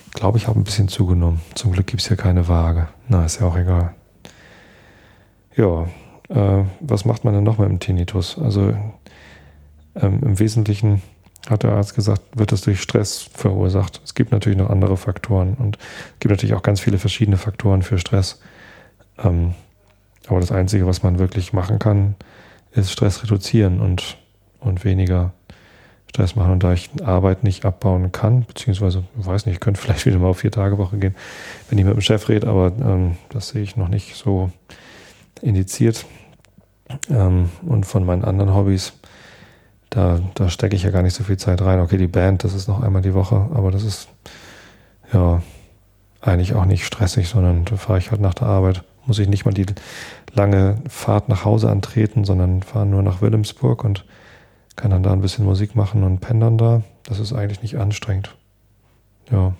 ich 0.06 0.12
glaube, 0.12 0.38
ich 0.38 0.49
habe 0.49 0.59
ein 0.59 0.64
bisschen 0.64 0.88
zugenommen. 0.88 1.42
Zum 1.54 1.73
Glück 1.73 1.87
gibt 1.87 2.00
es 2.00 2.09
hier 2.09 2.16
keine 2.16 2.49
Waage. 2.49 2.88
Na, 3.09 3.26
ist 3.26 3.38
ja 3.38 3.47
auch 3.47 3.56
egal. 3.56 3.94
Ja, 5.54 5.88
äh, 6.30 6.64
was 6.80 7.04
macht 7.04 7.25
man 7.25 7.35
denn 7.35 7.44
noch 7.44 7.59
mit 7.59 7.68
dem 7.68 7.80
Tinnitus? 7.80 8.38
Also 8.38 8.75
ähm, 9.94 10.21
im 10.23 10.38
Wesentlichen 10.38 11.02
hat 11.50 11.64
der 11.64 11.73
Arzt 11.73 11.94
gesagt, 11.94 12.23
wird 12.35 12.52
das 12.52 12.62
durch 12.62 12.80
Stress 12.80 13.28
verursacht. 13.35 14.00
Es 14.06 14.14
gibt 14.14 14.32
natürlich 14.32 14.59
noch 14.59 14.71
andere 14.71 14.97
Faktoren 14.97 15.52
und 15.54 15.76
es 15.76 16.18
gibt 16.21 16.30
natürlich 16.30 16.54
auch 16.54 16.62
ganz 16.62 16.80
viele 16.80 16.97
verschiedene 16.97 17.37
Faktoren 17.37 17.82
für 17.82 17.99
Stress. 17.99 18.40
Ähm, 19.18 19.52
aber 20.29 20.41
das 20.41 20.52
Einzige, 20.52 20.87
was 20.87 21.02
man 21.02 21.19
wirklich 21.19 21.52
machen 21.52 21.79
kann, 21.79 22.14
ist 22.73 22.91
Stress 22.91 23.23
reduzieren 23.23 23.81
und, 23.81 24.17
und 24.61 24.85
weniger 24.85 25.33
Stress 26.09 26.37
machen. 26.37 26.52
Und 26.52 26.62
da 26.62 26.73
ich 26.73 26.91
Arbeit 27.05 27.45
nicht 27.45 27.64
abbauen 27.64 28.12
kann, 28.12 28.45
beziehungsweise, 28.45 29.05
ich 29.19 29.26
weiß 29.26 29.47
nicht, 29.47 29.55
ich 29.55 29.61
könnte 29.61 29.81
vielleicht 29.81 30.07
wieder 30.07 30.19
mal 30.19 30.29
auf 30.29 30.38
vier 30.38 30.52
Tage 30.52 30.79
Woche 30.79 30.99
gehen, 30.99 31.14
wenn 31.69 31.79
ich 31.79 31.85
mit 31.85 31.95
dem 31.95 32.00
Chef 32.00 32.29
rede, 32.29 32.49
aber 32.49 32.73
ähm, 32.81 33.17
das 33.31 33.49
sehe 33.49 33.62
ich 33.62 33.76
noch 33.76 33.88
nicht 33.88 34.14
so 34.14 34.50
indiziert. 35.41 36.07
Ähm, 37.11 37.50
und 37.67 37.87
von 37.87 38.05
meinen 38.05 38.25
anderen 38.25 38.55
Hobbys 38.55 38.93
da, 39.93 40.21
da 40.35 40.49
stecke 40.49 40.75
ich 40.75 40.85
ja 40.85 40.91
gar 40.91 41.02
nicht 41.02 41.14
so 41.14 41.23
viel 41.23 41.37
Zeit 41.37 41.61
rein. 41.61 41.79
Okay, 41.79 41.99
die 41.99 42.07
Band, 42.07 42.45
das 42.45 42.55
ist 42.55 42.67
noch 42.67 42.83
einmal 42.83 43.02
die 43.02 43.12
Woche, 43.12 43.50
aber 43.55 43.71
das 43.71 43.85
ist 43.85 44.09
ja 45.12 45.43
eigentlich 46.23 46.55
auch 46.55 46.64
nicht 46.64 46.87
stressig, 46.87 47.29
sondern 47.29 47.67
da 47.67 47.76
fahre 47.76 47.99
ich 47.99 48.11
halt 48.11 48.21
nach 48.21 48.33
der 48.33 48.47
Arbeit. 48.47 48.83
Muss 49.06 49.18
ich 49.18 49.28
nicht 49.28 49.44
mal 49.44 49.54
die 49.54 49.66
lange 50.32 50.76
Fahrt 50.88 51.28
nach 51.28 51.44
Hause 51.44 51.71
antreten, 51.71 52.25
sondern 52.25 52.62
fahre 52.62 52.87
nur 52.87 53.02
nach 53.02 53.21
Wilhelmsburg 53.21 53.85
und 53.85 54.04
kann 54.76 54.90
dann 54.90 55.02
da 55.02 55.12
ein 55.12 55.21
bisschen 55.21 55.44
Musik 55.44 55.75
machen 55.75 56.04
und 56.04 56.21
pendern 56.21 56.59
da. 56.59 56.82
Das 57.04 57.18
ist 57.18 57.32
eigentlich 57.32 57.62
nicht 57.62 57.76
anstrengend. 57.76 58.35
Ja. 59.30 59.54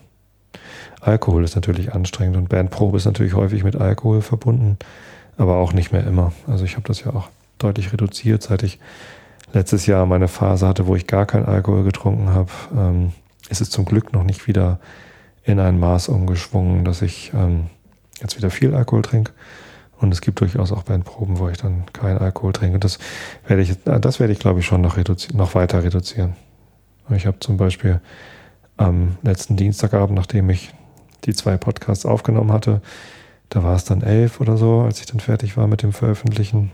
Alkohol 1.01 1.45
ist 1.45 1.57
natürlich 1.57 1.93
anstrengend 1.93 2.37
und 2.37 2.49
Bandprobe 2.49 2.97
ist 2.97 3.05
natürlich 3.05 3.35
häufig 3.35 3.65
mit 3.65 3.77
Alkohol 3.77 4.23
verbunden, 4.23 4.79
aber 5.37 5.57
auch 5.57 5.73
nicht 5.73 5.93
mehr 5.93 6.07
immer. 6.07 6.33
Also 6.47 6.65
ich 6.65 6.77
habe 6.77 6.87
das 6.87 7.03
ja 7.03 7.13
auch 7.13 7.29
deutlich 7.59 7.93
reduziert, 7.93 8.43
seit 8.43 8.63
ich 8.63 8.79
letztes 9.53 9.87
Jahr 9.87 10.07
meine 10.07 10.29
Phase 10.29 10.67
hatte, 10.67 10.87
wo 10.87 10.95
ich 10.95 11.07
gar 11.07 11.27
keinen 11.27 11.47
Alkohol 11.47 11.85
getrunken 11.85 12.31
habe, 12.31 12.51
ähm, 12.77 13.13
ist 13.49 13.73
zum 13.73 13.85
Glück 13.85 14.13
noch 14.13 14.25
nicht 14.25 14.47
wieder 14.47 14.79
in 15.45 15.59
ein 15.59 15.79
Maß 15.79 16.09
umgeschwungen, 16.09 16.85
dass 16.85 17.03
ich 17.03 17.33
ähm, 17.35 17.67
jetzt 18.23 18.37
wieder 18.37 18.51
viel 18.51 18.75
Alkohol 18.75 19.03
trinke. 19.03 19.33
Und 19.99 20.13
es 20.13 20.21
gibt 20.21 20.41
durchaus 20.41 20.73
auch 20.73 20.83
Bandproben, 20.83 21.39
wo 21.39 21.49
ich 21.49 21.59
dann 21.59 21.85
keinen 21.93 22.19
Alkohol 22.19 22.53
trinke. 22.53 22.75
Und 22.75 22.85
das 22.85 22.99
werde 23.47 23.63
ich, 23.63 23.71
äh, 23.87 24.01
das 24.01 24.19
werde 24.19 24.33
ich 24.33 24.39
glaube 24.39 24.61
ich 24.61 24.67
schon 24.67 24.81
noch, 24.81 24.97
noch 25.33 25.55
weiter 25.55 25.85
reduzieren. 25.85 26.35
Ich 27.11 27.27
habe 27.27 27.39
zum 27.41 27.57
Beispiel 27.57 28.01
am 28.77 29.17
letzten 29.23 29.57
Dienstagabend, 29.57 30.17
nachdem 30.17 30.51
ich 30.51 30.73
die 31.25 31.35
zwei 31.35 31.57
Podcasts 31.57 32.07
aufgenommen 32.07 32.53
hatte, 32.53 32.81
da 33.49 33.63
war 33.63 33.77
es 33.77 33.85
dann 33.85 34.03
elf 34.03 34.41
oder 34.41 34.57
so, 34.57 34.81
als 34.81 35.01
ich 35.01 35.07
dann 35.07 35.21
fertig 35.21 35.57
war 35.57 35.67
mit 35.67 35.83
dem 35.83 35.93
Veröffentlichen 35.93 36.71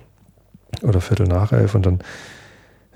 oder 0.82 1.00
Viertel 1.00 1.26
nach 1.26 1.52
elf 1.52 1.74
und 1.74 1.84
dann 1.84 2.00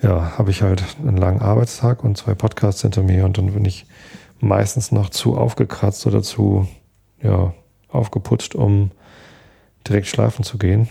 ja, 0.00 0.38
habe 0.38 0.50
ich 0.50 0.62
halt 0.62 0.84
einen 1.00 1.16
langen 1.16 1.40
Arbeitstag 1.40 2.04
und 2.04 2.16
zwei 2.16 2.34
Podcasts 2.34 2.82
hinter 2.82 3.02
mir 3.02 3.24
und 3.24 3.38
dann 3.38 3.52
bin 3.52 3.64
ich 3.64 3.86
meistens 4.40 4.92
noch 4.92 5.10
zu 5.10 5.36
aufgekratzt 5.36 6.06
oder 6.06 6.22
zu 6.22 6.68
ja, 7.22 7.54
aufgeputzt, 7.92 8.54
um 8.54 8.90
direkt 9.86 10.06
schlafen 10.06 10.44
zu 10.44 10.58
gehen. 10.58 10.88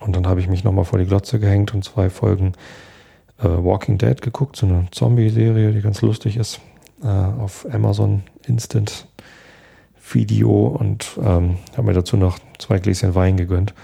Und 0.00 0.16
dann 0.16 0.26
habe 0.26 0.40
ich 0.40 0.48
mich 0.48 0.64
nochmal 0.64 0.84
vor 0.84 0.98
die 0.98 1.06
Glotze 1.06 1.38
gehängt 1.38 1.74
und 1.74 1.84
zwei 1.84 2.10
Folgen 2.10 2.52
äh, 3.38 3.44
Walking 3.44 3.98
Dead 3.98 4.20
geguckt, 4.20 4.56
so 4.56 4.66
eine 4.66 4.86
Zombie-Serie, 4.90 5.72
die 5.72 5.80
ganz 5.80 6.00
lustig 6.02 6.36
ist, 6.36 6.60
äh, 7.02 7.06
auf 7.06 7.66
Amazon 7.70 8.22
Instant 8.46 9.06
Video 10.12 10.68
und 10.68 11.18
ähm, 11.18 11.58
habe 11.72 11.82
mir 11.82 11.92
dazu 11.92 12.16
noch 12.16 12.38
zwei 12.58 12.78
Gläschen 12.78 13.14
Wein 13.14 13.36
gegönnt. 13.36 13.74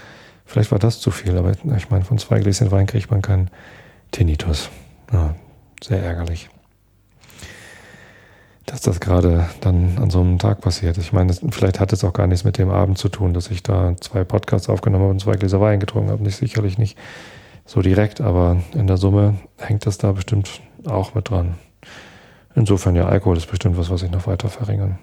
Vielleicht 0.45 0.71
war 0.71 0.79
das 0.79 0.99
zu 0.99 1.11
viel, 1.11 1.37
aber 1.37 1.51
ich 1.75 1.89
meine, 1.89 2.05
von 2.05 2.17
zwei 2.17 2.39
Gläschen 2.39 2.71
Wein 2.71 2.85
kriegt 2.85 3.11
man 3.11 3.21
keinen 3.21 3.49
Tinnitus. 4.11 4.69
Ja, 5.11 5.35
sehr 5.83 6.01
ärgerlich. 6.01 6.49
Dass 8.65 8.81
das 8.81 8.99
gerade 8.99 9.49
dann 9.59 9.97
an 9.97 10.09
so 10.09 10.21
einem 10.21 10.39
Tag 10.39 10.61
passiert. 10.61 10.97
Ich 10.97 11.11
meine, 11.11 11.33
vielleicht 11.33 11.79
hat 11.79 11.91
es 11.91 12.03
auch 12.03 12.13
gar 12.13 12.27
nichts 12.27 12.45
mit 12.45 12.57
dem 12.57 12.69
Abend 12.69 12.97
zu 12.97 13.09
tun, 13.09 13.33
dass 13.33 13.51
ich 13.51 13.61
da 13.61 13.95
zwei 13.99 14.23
Podcasts 14.23 14.69
aufgenommen 14.69 15.03
habe 15.03 15.11
und 15.11 15.19
zwei 15.19 15.33
Gläser 15.33 15.59
Wein 15.59 15.79
getrunken 15.79 16.11
habe. 16.11 16.23
Nicht 16.23 16.37
sicherlich 16.37 16.77
nicht 16.77 16.97
so 17.65 17.81
direkt, 17.81 18.21
aber 18.21 18.57
in 18.73 18.87
der 18.87 18.97
Summe 18.97 19.35
hängt 19.57 19.85
das 19.85 19.97
da 19.97 20.13
bestimmt 20.13 20.61
auch 20.85 21.13
mit 21.13 21.29
dran. 21.29 21.55
Insofern 22.55 22.95
ja, 22.95 23.05
Alkohol 23.05 23.37
ist 23.37 23.49
bestimmt 23.49 23.77
was, 23.77 23.89
was 23.89 24.03
ich 24.03 24.11
noch 24.11 24.27
weiter 24.27 24.47
verringern 24.47 24.99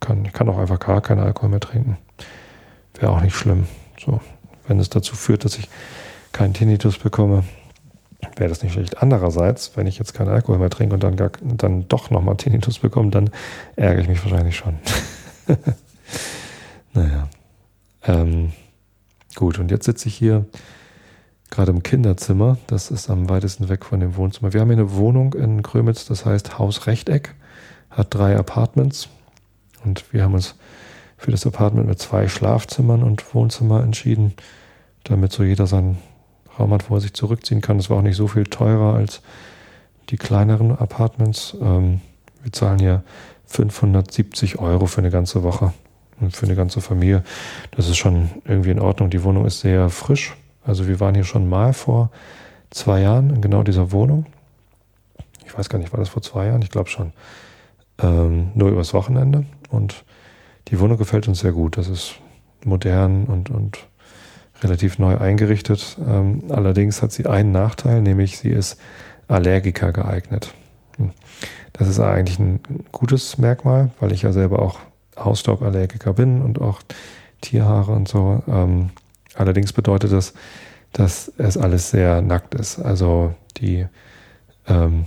kann. 0.00 0.24
Ich 0.24 0.32
kann 0.32 0.48
auch 0.48 0.58
einfach 0.58 0.80
gar 0.80 1.00
keinen 1.00 1.20
Alkohol 1.20 1.50
mehr 1.50 1.60
trinken. 1.60 1.98
Wäre 2.94 3.12
auch 3.12 3.20
nicht 3.20 3.36
schlimm. 3.36 3.66
So, 3.98 4.20
wenn 4.66 4.80
es 4.80 4.90
dazu 4.90 5.14
führt, 5.14 5.44
dass 5.44 5.58
ich 5.58 5.68
keinen 6.32 6.54
Tinnitus 6.54 6.98
bekomme, 6.98 7.44
wäre 8.36 8.48
das 8.48 8.62
nicht 8.62 8.72
schlecht. 8.72 9.02
Andererseits, 9.02 9.76
wenn 9.76 9.86
ich 9.86 9.98
jetzt 9.98 10.14
keinen 10.14 10.28
Alkohol 10.28 10.58
mehr 10.58 10.70
trinke 10.70 10.94
und 10.94 11.02
dann, 11.02 11.16
gar, 11.16 11.30
dann 11.42 11.88
doch 11.88 12.10
nochmal 12.10 12.36
Tinnitus 12.36 12.78
bekomme, 12.78 13.10
dann 13.10 13.30
ärgere 13.76 14.02
ich 14.02 14.08
mich 14.08 14.22
wahrscheinlich 14.22 14.56
schon. 14.56 14.78
naja. 16.94 17.28
Ähm, 18.04 18.52
gut, 19.34 19.58
und 19.58 19.70
jetzt 19.70 19.84
sitze 19.84 20.08
ich 20.08 20.14
hier 20.14 20.46
gerade 21.50 21.72
im 21.72 21.82
Kinderzimmer. 21.82 22.56
Das 22.66 22.90
ist 22.90 23.10
am 23.10 23.28
weitesten 23.28 23.68
weg 23.68 23.84
von 23.84 24.00
dem 24.00 24.16
Wohnzimmer. 24.16 24.52
Wir 24.52 24.60
haben 24.60 24.68
hier 24.68 24.78
eine 24.78 24.94
Wohnung 24.94 25.34
in 25.34 25.62
Krömitz, 25.62 26.06
das 26.06 26.24
heißt 26.24 26.58
Haus 26.58 26.86
Rechteck, 26.86 27.34
hat 27.90 28.14
drei 28.14 28.36
Apartments. 28.36 29.08
Und 29.84 30.12
wir 30.12 30.22
haben 30.22 30.34
uns 30.34 30.54
für 31.16 31.30
das 31.30 31.46
Apartment 31.46 31.86
mit 31.86 31.98
zwei 31.98 32.28
Schlafzimmern 32.28 33.02
und 33.02 33.34
Wohnzimmer 33.34 33.82
entschieden, 33.82 34.34
damit 35.04 35.32
so 35.32 35.42
jeder 35.42 35.66
sein 35.66 35.98
Raum 36.60 36.72
hat, 36.72 36.90
wo 36.90 36.94
er 36.94 37.00
sich 37.00 37.14
zurückziehen 37.14 37.60
kann. 37.60 37.78
Das 37.78 37.90
war 37.90 37.98
auch 37.98 38.02
nicht 38.02 38.16
so 38.16 38.28
viel 38.28 38.44
teurer 38.44 38.94
als 38.94 39.22
die 40.10 40.16
kleineren 40.16 40.76
Apartments. 40.76 41.56
Ähm, 41.60 42.00
wir 42.42 42.52
zahlen 42.52 42.78
hier 42.78 43.02
570 43.46 44.58
Euro 44.58 44.86
für 44.86 45.00
eine 45.00 45.10
ganze 45.10 45.42
Woche 45.42 45.72
und 46.20 46.36
für 46.36 46.46
eine 46.46 46.54
ganze 46.54 46.80
Familie. 46.80 47.24
Das 47.72 47.88
ist 47.88 47.96
schon 47.96 48.30
irgendwie 48.44 48.70
in 48.70 48.80
Ordnung. 48.80 49.10
Die 49.10 49.22
Wohnung 49.24 49.46
ist 49.46 49.60
sehr 49.60 49.90
frisch. 49.90 50.36
Also 50.64 50.86
wir 50.86 51.00
waren 51.00 51.14
hier 51.14 51.24
schon 51.24 51.48
mal 51.48 51.72
vor 51.72 52.10
zwei 52.70 53.00
Jahren 53.00 53.30
in 53.30 53.40
genau 53.40 53.62
dieser 53.62 53.92
Wohnung. 53.92 54.26
Ich 55.46 55.56
weiß 55.56 55.68
gar 55.68 55.78
nicht, 55.78 55.92
war 55.92 55.98
das 55.98 56.08
vor 56.08 56.22
zwei 56.22 56.46
Jahren? 56.46 56.62
Ich 56.62 56.70
glaube 56.70 56.88
schon. 56.88 57.12
Ähm, 57.98 58.50
nur 58.54 58.70
übers 58.70 58.94
Wochenende. 58.94 59.46
Und 59.68 60.04
die 60.68 60.78
Wohnung 60.78 60.96
gefällt 60.96 61.26
uns 61.26 61.40
sehr 61.40 61.52
gut. 61.52 61.76
Das 61.76 61.88
ist 61.88 62.14
modern 62.64 63.24
und, 63.24 63.50
und 63.50 63.78
relativ 64.62 64.98
neu 64.98 65.16
eingerichtet. 65.18 65.98
Ähm, 66.06 66.44
allerdings 66.50 67.02
hat 67.02 67.12
sie 67.12 67.26
einen 67.26 67.52
Nachteil, 67.52 68.02
nämlich 68.02 68.38
sie 68.38 68.50
ist 68.50 68.78
Allergiker 69.28 69.92
geeignet. 69.92 70.54
Hm. 70.96 71.10
Das 71.72 71.88
ist 71.88 72.00
eigentlich 72.00 72.38
ein 72.38 72.60
gutes 72.92 73.38
Merkmal, 73.38 73.90
weil 74.00 74.12
ich 74.12 74.22
ja 74.22 74.32
selber 74.32 74.60
auch 74.60 74.80
Hausstauballergiker 75.18 76.12
bin 76.12 76.42
und 76.42 76.60
auch 76.60 76.80
Tierhaare 77.40 77.92
und 77.92 78.08
so. 78.08 78.42
Ähm, 78.48 78.90
allerdings 79.34 79.72
bedeutet 79.72 80.12
das, 80.12 80.34
dass 80.92 81.32
es 81.38 81.56
alles 81.56 81.90
sehr 81.90 82.20
nackt 82.20 82.54
ist. 82.54 82.80
Also 82.80 83.34
die 83.58 83.86
ähm, 84.66 85.06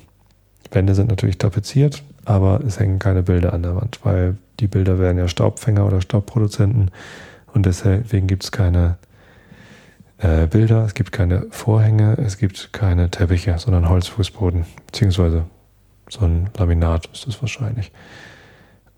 Wände 0.72 0.96
sind 0.96 1.10
natürlich 1.10 1.38
tapeziert, 1.38 2.04
aber 2.26 2.62
es 2.66 2.80
hängen 2.80 3.00
keine 3.00 3.24
Bilder 3.24 3.54
an 3.54 3.64
der 3.64 3.76
Wand, 3.76 4.00
weil 4.04 4.38
die 4.60 4.68
Bilder 4.68 5.00
werden 5.00 5.18
ja 5.18 5.28
Staubfänger 5.28 5.86
oder 5.86 6.02
Staubproduzenten 6.02 6.92
und 7.54 7.66
deswegen 7.66 8.28
gibt 8.28 8.44
es 8.44 8.52
keine 8.52 8.98
äh, 10.20 10.48
Bilder, 10.48 10.86
es 10.86 10.94
gibt 10.94 11.12
keine 11.12 11.48
Vorhänge, 11.50 12.18
es 12.18 12.38
gibt 12.38 12.72
keine 12.74 13.10
Teppiche, 13.10 13.58
sondern 13.58 13.90
Holzfußboden, 13.90 14.66
beziehungsweise 14.88 15.46
so 16.10 16.26
ein 16.26 16.50
Laminat 16.58 17.10
ist 17.14 17.28
es 17.28 17.42
wahrscheinlich. 17.42 17.92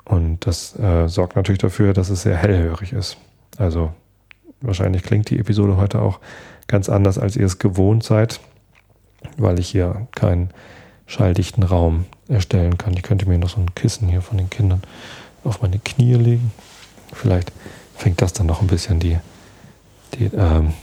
Und 0.03 0.45
das 0.45 0.77
äh, 0.77 1.07
sorgt 1.07 1.36
natürlich 1.36 1.60
dafür, 1.60 1.93
dass 1.93 2.10
es 2.10 2.22
sehr 2.22 2.38
hellhörig 2.38 2.93
ist. 2.93 3.17
Also 3.57 3.91
wahrscheinlich 4.62 5.03
klingt 5.03 5.29
die 5.29 5.39
Episode 5.39 5.77
heute 5.77 6.01
auch 6.01 6.19
ganz 6.67 6.89
anders, 6.89 7.17
als 7.17 7.36
ihr 7.36 7.45
es 7.45 7.60
gewohnt 7.60 8.03
seid, 8.03 8.39
weil 9.38 9.60
ich 9.60 9.69
hier 9.69 10.07
keinen 10.15 10.50
schalldichten 11.07 11.63
Raum 11.63 12.05
erstellen 12.27 12.77
kann. 12.77 12.93
Ich 12.93 13.03
könnte 13.03 13.27
mir 13.27 13.38
noch 13.38 13.50
so 13.50 13.62
ein 13.62 13.74
Kissen 13.75 14.07
hier 14.07 14.22
von 14.22 14.38
den 14.38 14.50
Kindern 14.50 14.81
auf 15.43 15.62
meine 15.62 15.79
Knie 15.79 16.15
legen. 16.15 16.51
Vielleicht 17.13 17.51
fängt 17.95 18.22
das 18.22 18.34
dann 18.34 18.48
noch 18.48 18.62
ein 18.62 18.67
bisschen 18.67 19.00
die, 19.00 19.17
die 20.15 20.25
ähm, 20.36 20.74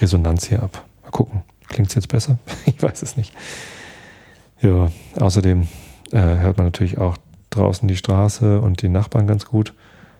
Resonanz 0.00 0.46
hier 0.46 0.62
ab. 0.62 0.84
Mal 1.02 1.10
gucken. 1.10 1.42
Klingt 1.68 1.88
es 1.88 1.94
jetzt 1.94 2.08
besser? 2.08 2.38
ich 2.66 2.82
weiß 2.82 3.02
es 3.02 3.16
nicht. 3.16 3.32
Ja, 4.60 4.90
außerdem 5.18 5.68
äh, 6.12 6.18
hört 6.18 6.56
man 6.58 6.66
natürlich 6.66 6.98
auch 6.98 7.16
draußen 7.50 7.88
die 7.88 7.96
Straße 7.96 8.60
und 8.60 8.82
die 8.82 8.88
Nachbarn 8.88 9.26
ganz 9.26 9.46
gut. 9.46 9.74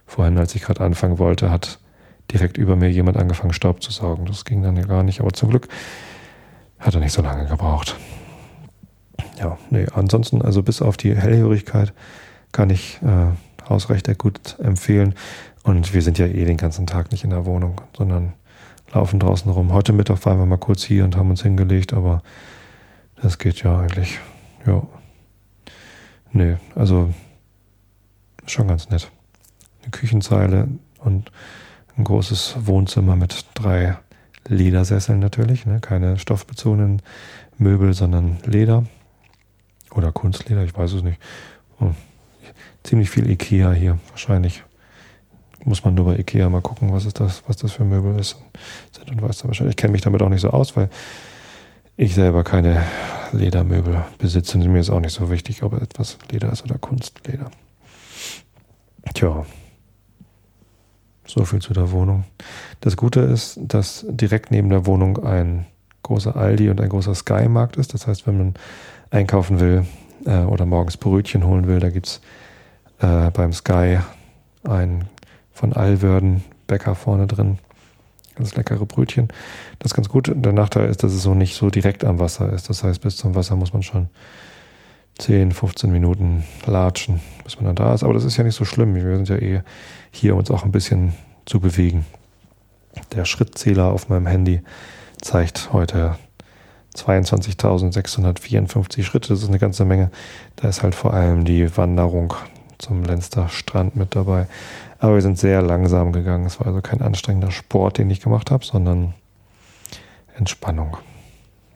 Vorhin, 0.07 0.39
als 0.39 0.55
ich 0.55 0.63
gerade 0.63 0.81
anfangen 0.81 1.19
wollte, 1.19 1.51
hat 1.51 1.79
direkt 2.33 2.57
über 2.57 2.77
mir 2.77 2.91
jemand 2.91 3.17
angefangen, 3.17 3.53
Staub 3.53 3.83
zu 3.83 3.91
saugen. 3.91 4.27
Das 4.27 4.45
ging 4.45 4.63
dann 4.63 4.77
ja 4.77 4.85
gar 4.85 5.03
nicht, 5.03 5.21
aber 5.21 5.33
zum 5.33 5.51
Glück 5.51 5.69
hat 6.79 6.95
er 6.95 7.01
nicht 7.01 7.13
so 7.13 7.23
lange 7.23 7.47
gebraucht. 7.47 7.97
Ja, 9.39 9.59
nee, 9.71 9.87
ansonsten, 9.95 10.43
also 10.43 10.63
bis 10.63 10.83
auf 10.83 10.97
die 10.97 11.15
Hellhörigkeit 11.15 11.93
kann 12.53 12.71
ich 12.71 13.01
äh, 13.03 13.69
Hausrecht 13.69 14.19
gut 14.19 14.59
empfehlen. 14.59 15.15
Und 15.63 15.93
wir 15.95 16.03
sind 16.03 16.19
ja 16.19 16.27
eh 16.27 16.45
den 16.45 16.57
ganzen 16.57 16.87
Tag 16.87 17.13
nicht 17.13 17.25
in 17.25 17.31
der 17.31 17.45
Wohnung, 17.45 17.81
sondern 17.97 18.33
laufen 18.93 19.21
draußen 19.21 19.51
rum. 19.51 19.73
Heute 19.73 19.93
Mittag 19.93 20.25
waren 20.27 20.39
wir 20.39 20.47
mal 20.47 20.59
kurz 20.59 20.83
hier 20.83 21.05
und 21.05 21.17
haben 21.17 21.31
uns 21.31 21.43
hingelegt, 21.43 21.93
aber 21.93 22.23
das 23.21 23.39
geht 23.39 23.63
ja 23.63 23.79
eigentlich. 23.79 24.19
Ja. 24.67 24.83
Nee, 26.33 26.57
also 26.75 27.13
schon 28.47 28.69
ganz 28.69 28.89
nett. 28.91 29.11
Eine 29.83 29.91
Küchenzeile 29.91 30.69
und 30.99 31.31
ein 31.97 32.05
großes 32.05 32.57
Wohnzimmer 32.67 33.17
mit 33.17 33.47
drei 33.55 33.97
Ledersesseln 34.49 35.19
natürlich, 35.19 35.67
ne? 35.67 35.81
keine 35.81 36.19
stoffbezogenen 36.19 37.03
Möbel, 37.59 37.95
sondern 37.95 38.39
Leder 38.45 38.85
oder 39.93 40.13
Kunstleder, 40.13 40.65
ich 40.65 40.77
weiß 40.77 40.93
es 40.95 41.03
nicht. 41.03 41.21
Oh, 41.81 41.93
ziemlich 42.83 43.11
viel 43.11 43.29
Ikea 43.29 43.73
hier, 43.73 43.99
wahrscheinlich. 44.11 44.65
Muss 45.65 45.85
man 45.85 45.95
nur 45.95 46.07
bei 46.07 46.19
Ikea 46.19 46.49
mal 46.49 46.63
gucken, 46.63 46.93
was 46.93 47.05
ist 47.05 47.21
das, 47.21 47.43
was 47.47 47.57
das 47.57 47.73
für 47.73 47.85
Möbel 47.85 48.19
ist. 48.19 48.37
Sind 48.93 49.11
und 49.11 49.23
weiß 49.23 49.39
da 49.39 49.49
wahrscheinlich. 49.49 49.73
Ich 49.73 49.77
kenne 49.77 49.93
mich 49.93 50.01
damit 50.01 50.23
auch 50.23 50.29
nicht 50.29 50.41
so 50.41 50.51
aus, 50.51 50.77
weil 50.77 50.89
ich 51.97 52.15
selber 52.15 52.45
keine 52.45 52.83
Ledermöbel 53.33 54.05
besitze 54.19 54.57
und 54.57 54.67
mir 54.73 54.81
ist 54.81 54.91
auch 54.91 55.01
nicht 55.01 55.13
so 55.13 55.31
wichtig, 55.31 55.63
ob 55.63 55.75
etwas 55.81 56.17
Leder 56.31 56.51
ist 56.51 56.65
oder 56.65 56.79
Kunstleder. 56.79 57.51
Tja, 59.13 59.45
so 61.27 61.45
viel 61.45 61.61
zu 61.61 61.73
der 61.73 61.91
Wohnung. 61.91 62.25
Das 62.81 62.97
Gute 62.97 63.21
ist, 63.21 63.61
dass 63.63 64.07
direkt 64.09 64.51
neben 64.51 64.71
der 64.71 64.87
Wohnung 64.87 65.23
ein 65.25 65.67
großer 66.03 66.37
Aldi 66.37 66.71
und 66.71 66.81
ein 66.81 66.89
großer 66.89 67.15
Sky-Markt 67.15 67.77
ist. 67.77 67.95
Das 67.95 68.07
heißt, 68.07 68.27
wenn 68.27 68.39
man 68.39 68.55
einkaufen 69.11 69.61
will 69.61 69.85
äh, 70.25 70.41
oder 70.41 70.67
morgens 70.67 70.97
Brötchen 70.97 71.47
holen 71.47 71.67
will, 71.67 71.81
da 71.81 71.91
gibt 71.91 72.07
es 72.07 72.21
äh, 73.01 73.31
beim 73.31 73.53
Sky 73.53 73.99
ein 74.65 75.05
von 75.61 75.73
Allwörden 75.75 76.43
Bäcker 76.67 76.95
vorne 76.95 77.27
drin. 77.27 77.59
Ganz 78.35 78.57
leckere 78.57 78.87
Brötchen. 78.87 79.29
Das 79.79 79.93
ist 79.93 79.95
ganz 79.95 80.09
gut. 80.09 80.33
Der 80.35 80.53
Nachteil 80.53 80.89
ist, 80.89 81.03
dass 81.03 81.13
es 81.13 81.23
so 81.23 81.35
nicht 81.35 81.55
so 81.55 81.69
direkt 81.69 82.03
am 82.03 82.19
Wasser 82.19 82.51
ist. 82.51 82.71
Das 82.71 82.83
heißt, 82.83 83.03
bis 83.03 83.19
zum 83.19 83.35
Wasser 83.35 83.57
muss 83.57 83.75
man 83.75 83.83
schon 83.83 84.09
10, 85.19 85.53
15 85.53 85.93
Minuten 85.93 86.45
latschen, 86.65 87.21
bis 87.45 87.57
man 87.57 87.67
dann 87.67 87.77
da 87.77 87.93
ist. 87.93 88.03
Aber 88.03 88.15
das 88.15 88.25
ist 88.25 88.39
ja 88.39 88.45
nicht 88.45 88.55
so 88.55 88.65
schlimm. 88.65 88.95
Wir 88.95 89.17
sind 89.17 89.29
ja 89.29 89.37
eh 89.37 89.61
hier, 90.11 90.35
uns 90.35 90.51
auch 90.51 90.65
ein 90.65 90.73
bisschen 90.73 91.13
zu 91.45 91.61
bewegen. 91.61 92.07
Der 93.13 93.27
Schrittzähler 93.27 93.93
auf 93.93 94.09
meinem 94.09 94.27
Handy 94.27 94.63
zeigt 95.21 95.75
heute 95.75 96.17
22.654 96.97 99.03
Schritte. 99.03 99.29
Das 99.29 99.43
ist 99.43 99.49
eine 99.49 99.59
ganze 99.59 99.85
Menge. 99.85 100.11
Da 100.57 100.71
ist 100.71 100.83
halt 100.83 100.95
vor 100.95 101.13
allem 101.13 101.45
die 101.45 101.77
Wanderung 101.77 102.33
zum 102.81 103.05
Lenster 103.05 103.49
Strand 103.49 103.97
mit 103.97 104.17
dabei. 104.17 104.47
Aber 104.99 105.15
wir 105.15 105.23
sind 105.23 105.39
sehr 105.39 105.63
langsam 105.63 106.13
gegangen. 106.13 106.47
Es 106.47 106.61
war 106.61 106.67
also 106.67 106.81
kein 106.81 107.01
anstrengender 107.01 107.51
Sport, 107.51 107.99
den 107.99 108.11
ich 108.11 108.21
gemacht 108.21 108.51
habe, 108.51 108.65
sondern 108.65 109.15
Entspannung. 110.37 110.97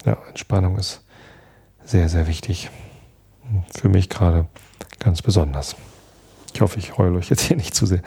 Ja, 0.05 0.19
Entspannung 0.29 0.77
ist 0.77 1.03
sehr, 1.85 2.09
sehr 2.09 2.27
wichtig. 2.27 2.71
Für 3.75 3.89
mich 3.89 4.09
gerade 4.09 4.47
ganz 4.99 5.23
besonders. 5.23 5.77
Ich 6.55 6.61
hoffe, 6.61 6.79
ich 6.79 6.97
heule 6.99 7.19
euch 7.19 7.31
jetzt 7.31 7.43
hier 7.43 7.57
nicht 7.57 7.75
zu 7.75 7.87
sehr 7.87 8.01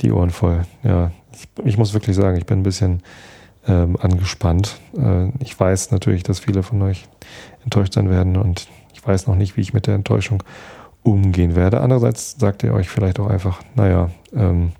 die 0.00 0.12
Ohren 0.12 0.30
voll. 0.30 0.64
Ja, 0.82 1.12
ich, 1.32 1.48
ich 1.64 1.78
muss 1.78 1.94
wirklich 1.94 2.16
sagen, 2.16 2.36
ich 2.36 2.46
bin 2.46 2.60
ein 2.60 2.64
bisschen 2.64 3.02
ähm, 3.66 3.96
angespannt. 4.00 4.80
Äh, 4.96 5.28
ich 5.38 5.58
weiß 5.58 5.90
natürlich, 5.92 6.22
dass 6.22 6.40
viele 6.40 6.62
von 6.62 6.82
euch 6.82 7.06
enttäuscht 7.64 7.94
sein 7.94 8.10
werden 8.10 8.36
und 8.36 8.68
ich 8.92 9.06
weiß 9.06 9.26
noch 9.26 9.36
nicht, 9.36 9.56
wie 9.56 9.60
ich 9.60 9.72
mit 9.72 9.86
der 9.86 9.94
Enttäuschung 9.94 10.42
umgehen 11.02 11.56
werde. 11.56 11.80
Andererseits 11.80 12.36
sagt 12.38 12.62
ihr 12.62 12.74
euch 12.74 12.88
vielleicht 12.88 13.18
auch 13.18 13.28
einfach, 13.28 13.62
naja, 13.74 14.10
ähm, 14.34 14.72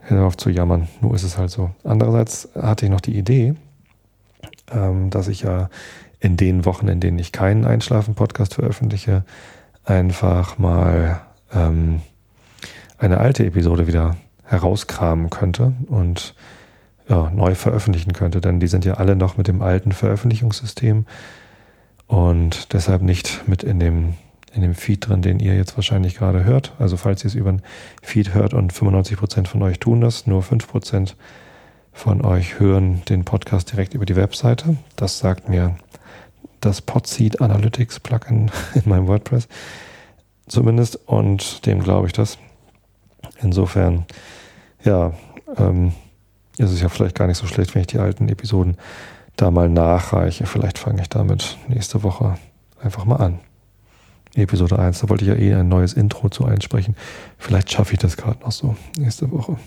hör 0.00 0.26
auf 0.26 0.36
zu 0.36 0.50
jammern, 0.50 0.88
nur 1.00 1.14
ist 1.14 1.22
es 1.22 1.38
halt 1.38 1.50
so. 1.50 1.70
Andererseits 1.82 2.48
hatte 2.54 2.84
ich 2.84 2.90
noch 2.90 3.00
die 3.00 3.16
Idee, 3.16 3.54
ähm, 4.72 5.10
dass 5.10 5.28
ich 5.28 5.42
ja 5.42 5.70
in 6.20 6.36
den 6.36 6.64
Wochen, 6.64 6.88
in 6.88 7.00
denen 7.00 7.18
ich 7.18 7.32
keinen 7.32 7.64
Einschlafen-Podcast 7.64 8.54
veröffentliche, 8.54 9.24
einfach 9.84 10.58
mal 10.58 11.20
ähm, 11.52 12.00
eine 12.98 13.18
alte 13.18 13.44
Episode 13.44 13.86
wieder 13.86 14.16
herauskramen 14.44 15.30
könnte 15.30 15.72
und 15.88 16.34
ja, 17.08 17.30
neu 17.30 17.54
veröffentlichen 17.54 18.12
könnte, 18.12 18.40
denn 18.40 18.60
die 18.60 18.66
sind 18.66 18.84
ja 18.84 18.94
alle 18.94 19.16
noch 19.16 19.36
mit 19.36 19.48
dem 19.48 19.60
alten 19.60 19.92
Veröffentlichungssystem 19.92 21.04
und 22.06 22.72
deshalb 22.72 23.02
nicht 23.02 23.46
mit 23.46 23.62
in 23.62 23.78
dem, 23.78 24.14
in 24.54 24.62
dem 24.62 24.74
Feed 24.74 25.08
drin, 25.08 25.22
den 25.22 25.40
ihr 25.40 25.56
jetzt 25.56 25.76
wahrscheinlich 25.76 26.16
gerade 26.16 26.44
hört. 26.44 26.72
Also 26.78 26.96
falls 26.96 27.24
ihr 27.24 27.28
es 27.28 27.34
über 27.34 27.52
den 27.52 27.62
Feed 28.02 28.34
hört 28.34 28.54
und 28.54 28.72
95% 28.72 29.46
von 29.46 29.62
euch 29.62 29.78
tun 29.78 30.00
das, 30.00 30.26
nur 30.26 30.42
5% 30.42 31.14
von 31.92 32.24
euch 32.24 32.58
hören 32.58 33.02
den 33.08 33.24
Podcast 33.24 33.72
direkt 33.72 33.94
über 33.94 34.06
die 34.06 34.16
Webseite. 34.16 34.76
Das 34.96 35.18
sagt 35.18 35.48
mir 35.48 35.76
das 36.60 36.82
Podseed 36.82 37.40
Analytics 37.40 38.00
Plugin 38.00 38.50
in 38.74 38.82
meinem 38.88 39.06
WordPress 39.06 39.48
zumindest 40.46 40.96
und 41.06 41.66
dem 41.66 41.80
glaube 41.80 42.06
ich 42.06 42.12
das. 42.12 42.38
Insofern, 43.40 44.06
ja, 44.84 45.12
ähm, 45.56 45.92
ist 46.58 46.70
es 46.70 46.80
ja 46.80 46.88
vielleicht 46.88 47.16
gar 47.16 47.26
nicht 47.26 47.38
so 47.38 47.46
schlecht, 47.46 47.74
wenn 47.74 47.80
ich 47.80 47.88
die 47.88 47.98
alten 47.98 48.28
Episoden 48.28 48.76
da 49.36 49.50
mal 49.50 49.68
nachreiche. 49.68 50.46
Vielleicht 50.46 50.78
fange 50.78 51.02
ich 51.02 51.08
damit 51.08 51.58
nächste 51.68 52.02
Woche 52.02 52.36
einfach 52.80 53.04
mal 53.04 53.16
an. 53.16 53.40
Episode 54.42 54.78
1, 54.78 55.00
da 55.00 55.08
wollte 55.08 55.24
ich 55.24 55.30
ja 55.30 55.36
eh 55.36 55.54
ein 55.54 55.68
neues 55.68 55.92
Intro 55.92 56.28
zu 56.28 56.44
einsprechen. 56.44 56.96
Vielleicht 57.38 57.70
schaffe 57.70 57.92
ich 57.92 57.98
das 57.98 58.16
gerade 58.16 58.40
noch 58.40 58.52
so 58.52 58.76
nächste 58.98 59.30
Woche. 59.30 59.58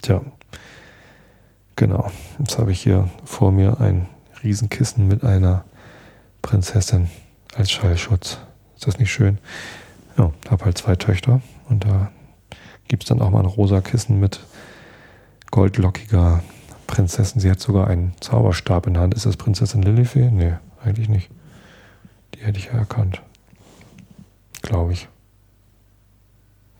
Tja, 0.00 0.22
genau. 1.76 2.10
Jetzt 2.38 2.58
habe 2.58 2.72
ich 2.72 2.82
hier 2.82 3.08
vor 3.24 3.52
mir 3.52 3.80
ein 3.80 4.08
Riesenkissen 4.42 5.06
mit 5.06 5.22
einer 5.22 5.64
Prinzessin 6.42 7.08
als 7.54 7.70
Schallschutz. 7.70 8.38
Ist 8.74 8.86
das 8.86 8.98
nicht 8.98 9.12
schön? 9.12 9.38
Ja, 10.18 10.32
habe 10.50 10.64
halt 10.64 10.76
zwei 10.76 10.96
Töchter 10.96 11.40
und 11.68 11.84
da 11.84 12.10
gibt 12.88 13.04
es 13.04 13.08
dann 13.08 13.22
auch 13.22 13.30
mal 13.30 13.40
ein 13.40 13.46
rosa 13.46 13.80
Kissen 13.80 14.18
mit 14.18 14.40
goldlockiger 15.50 16.42
Prinzessin. 16.86 17.40
Sie 17.40 17.50
hat 17.50 17.60
sogar 17.60 17.86
einen 17.86 18.12
Zauberstab 18.20 18.86
in 18.86 18.94
der 18.94 19.02
Hand. 19.02 19.14
Ist 19.14 19.24
das 19.24 19.36
Prinzessin 19.36 19.82
Lilifee? 19.82 20.30
Nee, 20.30 20.54
eigentlich 20.84 21.08
nicht. 21.08 21.30
Die 22.34 22.40
hätte 22.40 22.58
ich 22.58 22.66
ja 22.66 22.72
erkannt. 22.72 23.22
Glaube 24.62 24.92
ich. 24.92 25.08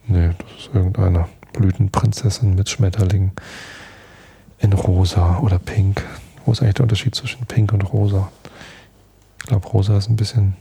Nee, 0.07 0.31
das 0.39 0.67
ist 0.67 0.75
irgendeine 0.75 1.29
Blütenprinzessin 1.53 2.55
mit 2.55 2.69
Schmetterlingen 2.69 3.33
in 4.59 4.73
rosa 4.73 5.39
oder 5.41 5.59
pink. 5.59 6.05
Wo 6.45 6.53
ist 6.53 6.63
eigentlich 6.63 6.75
der 6.75 6.85
Unterschied 6.85 7.15
zwischen 7.15 7.45
pink 7.47 7.73
und 7.73 7.83
rosa? 7.93 8.31
Ich 9.41 9.47
glaube, 9.47 9.67
rosa 9.69 9.99
ist 9.99 10.09
ein 10.09 10.17
bisschen 10.17 10.57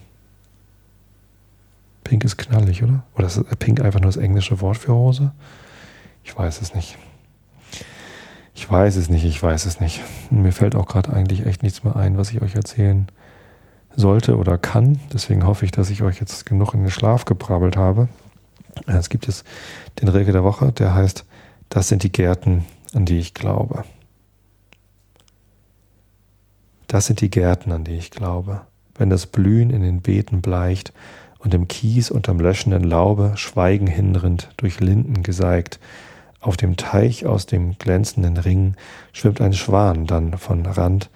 Pink 2.03 2.25
ist 2.25 2.37
knallig, 2.37 2.83
oder? 2.83 3.03
Oder 3.15 3.27
ist 3.27 3.41
Pink 3.59 3.79
einfach 3.79 4.01
nur 4.01 4.09
das 4.11 4.17
englische 4.17 4.59
Wort 4.59 4.77
für 4.77 4.91
Rose? 4.91 5.31
Ich 6.23 6.37
weiß 6.37 6.61
es 6.61 6.75
nicht. 6.75 6.97
Ich 8.53 8.69
weiß 8.69 8.97
es 8.97 9.09
nicht, 9.09 9.23
ich 9.23 9.41
weiß 9.41 9.65
es 9.65 9.79
nicht. 9.79 10.01
Mir 10.29 10.51
fällt 10.51 10.75
auch 10.75 10.87
gerade 10.87 11.13
eigentlich 11.13 11.45
echt 11.45 11.63
nichts 11.63 11.83
mehr 11.83 11.95
ein, 11.95 12.17
was 12.17 12.31
ich 12.31 12.41
euch 12.41 12.55
erzählen 12.55 13.07
sollte 13.95 14.37
oder 14.37 14.57
kann. 14.57 14.99
Deswegen 15.13 15.45
hoffe 15.45 15.65
ich, 15.65 15.71
dass 15.71 15.89
ich 15.89 16.01
euch 16.03 16.19
jetzt 16.19 16.45
genug 16.45 16.73
in 16.73 16.81
den 16.81 16.91
Schlaf 16.91 17.25
gebrabbelt 17.25 17.77
habe. 17.77 18.09
Es 18.87 19.09
gibt 19.09 19.27
jetzt 19.27 19.45
den 20.01 20.07
Regel 20.07 20.33
der 20.33 20.43
Woche, 20.43 20.71
der 20.71 20.93
heißt, 20.93 21.25
das 21.69 21.87
sind 21.87 22.03
die 22.03 22.11
Gärten, 22.11 22.65
an 22.93 23.05
die 23.05 23.19
ich 23.19 23.33
glaube. 23.33 23.83
Das 26.87 27.05
sind 27.05 27.21
die 27.21 27.29
Gärten, 27.29 27.71
an 27.71 27.83
die 27.83 27.95
ich 27.95 28.11
glaube. 28.11 28.61
Wenn 28.95 29.09
das 29.09 29.25
Blühen 29.25 29.69
in 29.69 29.81
den 29.81 30.01
Beeten 30.01 30.41
bleicht 30.41 30.91
und 31.39 31.53
im 31.53 31.67
Kies 31.67 32.11
unterm 32.11 32.39
löschenden 32.39 32.83
Laube 32.83 33.33
Schweigen 33.35 33.87
hinrinnt, 33.87 34.49
durch 34.57 34.79
Linden 34.79 35.23
geseigt. 35.23 35.79
Auf 36.39 36.57
dem 36.57 36.75
Teich 36.75 37.25
aus 37.25 37.45
dem 37.45 37.77
glänzenden 37.77 38.37
Ring 38.37 38.75
schwimmt 39.13 39.41
ein 39.41 39.53
Schwan 39.53 40.05
dann 40.05 40.37
von 40.37 40.65
Rand 40.65 41.09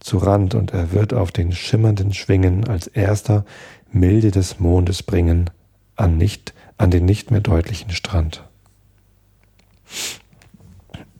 zu 0.00 0.18
Rand 0.18 0.54
und 0.54 0.72
er 0.72 0.92
wird 0.92 1.14
auf 1.14 1.30
den 1.30 1.52
schimmernden 1.52 2.12
Schwingen 2.12 2.66
als 2.66 2.86
erster 2.86 3.44
Milde 3.92 4.30
des 4.30 4.58
Mondes 4.58 5.02
bringen 5.02 5.50
an, 5.96 6.16
nicht, 6.16 6.54
an 6.78 6.90
den 6.90 7.04
nicht 7.04 7.30
mehr 7.30 7.40
deutlichen 7.40 7.90
Strand. 7.90 8.44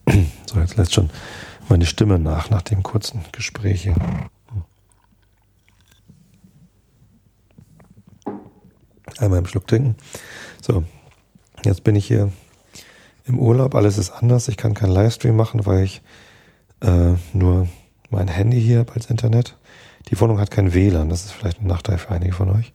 So, 0.46 0.58
jetzt 0.58 0.76
lässt 0.76 0.94
schon 0.94 1.10
meine 1.68 1.86
Stimme 1.86 2.18
nach, 2.18 2.50
nach 2.50 2.62
dem 2.62 2.82
kurzen 2.82 3.24
Gespräch 3.30 3.84
hier. 3.84 3.94
Einmal 9.18 9.38
im 9.38 9.46
Schluck 9.46 9.68
trinken. 9.68 9.94
So, 10.60 10.82
jetzt 11.64 11.84
bin 11.84 11.94
ich 11.94 12.08
hier 12.08 12.32
im 13.26 13.38
Urlaub. 13.38 13.76
Alles 13.76 13.96
ist 13.96 14.10
anders. 14.10 14.48
Ich 14.48 14.56
kann 14.56 14.74
keinen 14.74 14.90
Livestream 14.90 15.36
machen, 15.36 15.64
weil 15.66 15.84
ich 15.84 16.02
äh, 16.80 17.12
nur 17.32 17.68
mein 18.10 18.28
Handy 18.28 18.60
hier 18.60 18.86
als 18.94 19.06
Internet. 19.06 19.56
Die 20.08 20.20
Wohnung 20.20 20.38
hat 20.38 20.50
kein 20.50 20.74
WLAN. 20.74 21.08
Das 21.08 21.24
ist 21.24 21.32
vielleicht 21.32 21.60
ein 21.60 21.66
Nachteil 21.66 21.98
für 21.98 22.10
einige 22.10 22.32
von 22.32 22.50
euch. 22.50 22.72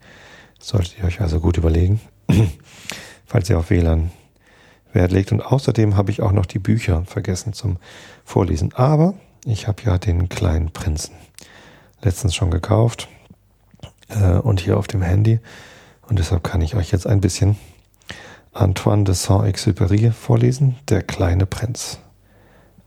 Das 0.57 0.69
solltet 0.69 0.97
ihr 0.97 1.05
euch 1.05 1.21
also 1.21 1.39
gut 1.39 1.57
überlegen, 1.57 1.99
falls 3.25 3.49
ihr 3.49 3.59
auf 3.59 3.69
WLAN 3.69 4.11
Wert 4.93 5.11
legt. 5.11 5.31
Und 5.31 5.41
außerdem 5.41 5.95
habe 5.95 6.11
ich 6.11 6.21
auch 6.21 6.31
noch 6.31 6.45
die 6.45 6.59
Bücher 6.59 7.03
vergessen 7.05 7.53
zum 7.53 7.77
Vorlesen. 8.23 8.73
Aber 8.73 9.13
ich 9.45 9.67
habe 9.67 9.83
ja 9.83 9.97
den 9.97 10.29
kleinen 10.29 10.71
Prinzen 10.71 11.13
letztens 12.01 12.33
schon 12.33 12.51
gekauft 12.51 13.07
äh, 14.09 14.37
und 14.37 14.59
hier 14.59 14.77
auf 14.77 14.87
dem 14.87 15.01
Handy. 15.01 15.39
Und 16.07 16.19
deshalb 16.19 16.43
kann 16.43 16.61
ich 16.61 16.75
euch 16.75 16.91
jetzt 16.91 17.07
ein 17.07 17.21
bisschen 17.21 17.57
Antoine 18.53 19.03
de 19.03 19.13
Saint-Exupéry 19.13 20.11
vorlesen, 20.11 20.75
Der 20.87 21.03
kleine 21.03 21.45
Prinz. 21.45 21.99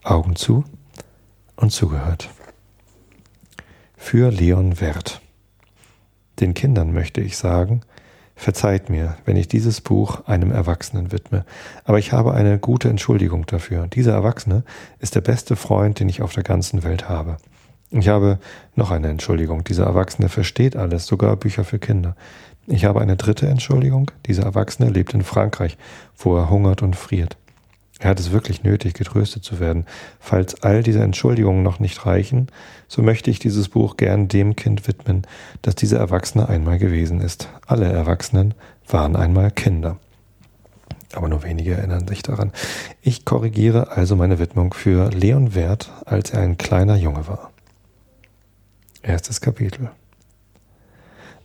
Augen 0.02 0.36
zu 0.36 0.64
und 1.56 1.70
zugehört. 1.70 2.30
Für 3.98 4.30
Leon 4.30 4.80
Wert. 4.80 5.20
Den 6.40 6.54
Kindern 6.54 6.94
möchte 6.94 7.20
ich 7.20 7.36
sagen, 7.36 7.82
Verzeiht 8.40 8.88
mir, 8.88 9.16
wenn 9.24 9.36
ich 9.36 9.48
dieses 9.48 9.80
Buch 9.80 10.24
einem 10.26 10.52
Erwachsenen 10.52 11.10
widme, 11.10 11.44
aber 11.84 11.98
ich 11.98 12.12
habe 12.12 12.34
eine 12.34 12.60
gute 12.60 12.88
Entschuldigung 12.88 13.46
dafür. 13.46 13.88
Dieser 13.88 14.12
Erwachsene 14.12 14.62
ist 15.00 15.16
der 15.16 15.22
beste 15.22 15.56
Freund, 15.56 15.98
den 15.98 16.08
ich 16.08 16.22
auf 16.22 16.34
der 16.34 16.44
ganzen 16.44 16.84
Welt 16.84 17.08
habe. 17.08 17.38
Ich 17.90 18.08
habe 18.08 18.38
noch 18.76 18.92
eine 18.92 19.08
Entschuldigung. 19.08 19.64
Dieser 19.64 19.86
Erwachsene 19.86 20.28
versteht 20.28 20.76
alles, 20.76 21.06
sogar 21.06 21.34
Bücher 21.34 21.64
für 21.64 21.80
Kinder. 21.80 22.14
Ich 22.68 22.84
habe 22.84 23.00
eine 23.00 23.16
dritte 23.16 23.48
Entschuldigung. 23.48 24.12
Dieser 24.26 24.44
Erwachsene 24.44 24.88
lebt 24.88 25.14
in 25.14 25.24
Frankreich, 25.24 25.76
wo 26.16 26.36
er 26.36 26.48
hungert 26.48 26.80
und 26.80 26.94
friert. 26.94 27.36
Er 27.98 28.10
hat 28.10 28.20
es 28.20 28.30
wirklich 28.30 28.62
nötig, 28.62 28.94
getröstet 28.94 29.42
zu 29.42 29.58
werden. 29.58 29.84
Falls 30.20 30.62
all 30.62 30.82
diese 30.82 31.02
Entschuldigungen 31.02 31.64
noch 31.64 31.80
nicht 31.80 32.06
reichen, 32.06 32.46
so 32.86 33.02
möchte 33.02 33.30
ich 33.30 33.40
dieses 33.40 33.68
Buch 33.68 33.96
gern 33.96 34.28
dem 34.28 34.54
Kind 34.54 34.86
widmen, 34.86 35.26
das 35.62 35.74
dieser 35.74 35.98
Erwachsene 35.98 36.48
einmal 36.48 36.78
gewesen 36.78 37.20
ist. 37.20 37.48
Alle 37.66 37.86
Erwachsenen 37.86 38.54
waren 38.86 39.16
einmal 39.16 39.50
Kinder. 39.50 39.98
Aber 41.14 41.28
nur 41.28 41.42
wenige 41.42 41.74
erinnern 41.74 42.06
sich 42.06 42.22
daran. 42.22 42.52
Ich 43.02 43.24
korrigiere 43.24 43.90
also 43.90 44.14
meine 44.14 44.38
Widmung 44.38 44.74
für 44.74 45.10
Leon 45.10 45.54
Wert, 45.54 45.90
als 46.04 46.30
er 46.30 46.42
ein 46.42 46.58
kleiner 46.58 46.96
Junge 46.96 47.26
war. 47.26 47.50
Erstes 49.02 49.40
Kapitel. 49.40 49.90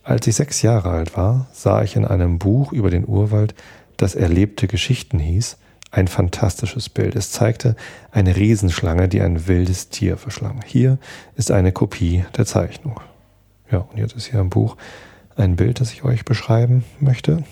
Als 0.04 0.26
ich 0.26 0.36
sechs 0.36 0.60
Jahre 0.62 0.90
alt 0.90 1.16
war, 1.16 1.48
sah 1.52 1.82
ich 1.82 1.96
in 1.96 2.04
einem 2.04 2.38
Buch 2.38 2.72
über 2.72 2.90
den 2.90 3.08
Urwald, 3.08 3.54
das 3.96 4.14
erlebte 4.14 4.68
Geschichten 4.68 5.18
hieß, 5.18 5.56
ein 5.94 6.08
fantastisches 6.08 6.88
Bild. 6.88 7.14
Es 7.14 7.30
zeigte 7.30 7.76
eine 8.10 8.34
Riesenschlange, 8.34 9.08
die 9.08 9.20
ein 9.20 9.46
wildes 9.46 9.90
Tier 9.90 10.16
verschlang. 10.16 10.60
Hier 10.66 10.98
ist 11.36 11.52
eine 11.52 11.70
Kopie 11.70 12.24
der 12.36 12.46
Zeichnung. 12.46 13.00
Ja, 13.70 13.78
und 13.78 13.98
jetzt 13.98 14.16
ist 14.16 14.26
hier 14.26 14.40
im 14.40 14.50
Buch 14.50 14.76
ein 15.36 15.54
Bild, 15.54 15.80
das 15.80 15.92
ich 15.92 16.02
euch 16.02 16.24
beschreiben 16.24 16.84
möchte. 16.98 17.44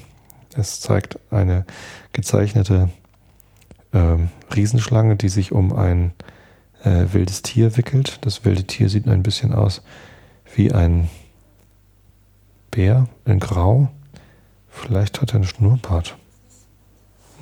Es 0.56 0.80
zeigt 0.80 1.20
eine 1.30 1.64
gezeichnete 2.12 2.90
äh, 3.92 4.16
Riesenschlange, 4.54 5.14
die 5.16 5.28
sich 5.28 5.52
um 5.52 5.72
ein 5.72 6.12
äh, 6.82 7.06
wildes 7.12 7.42
Tier 7.42 7.76
wickelt. 7.76 8.18
Das 8.22 8.44
wilde 8.44 8.64
Tier 8.64 8.88
sieht 8.88 9.06
ein 9.06 9.22
bisschen 9.22 9.54
aus 9.54 9.82
wie 10.54 10.72
ein 10.72 11.08
Bär 12.72 13.06
in 13.24 13.38
Grau. 13.38 13.88
Vielleicht 14.68 15.20
hat 15.20 15.30
er 15.30 15.36
einen 15.36 15.44
Schnurrbart. 15.44 16.16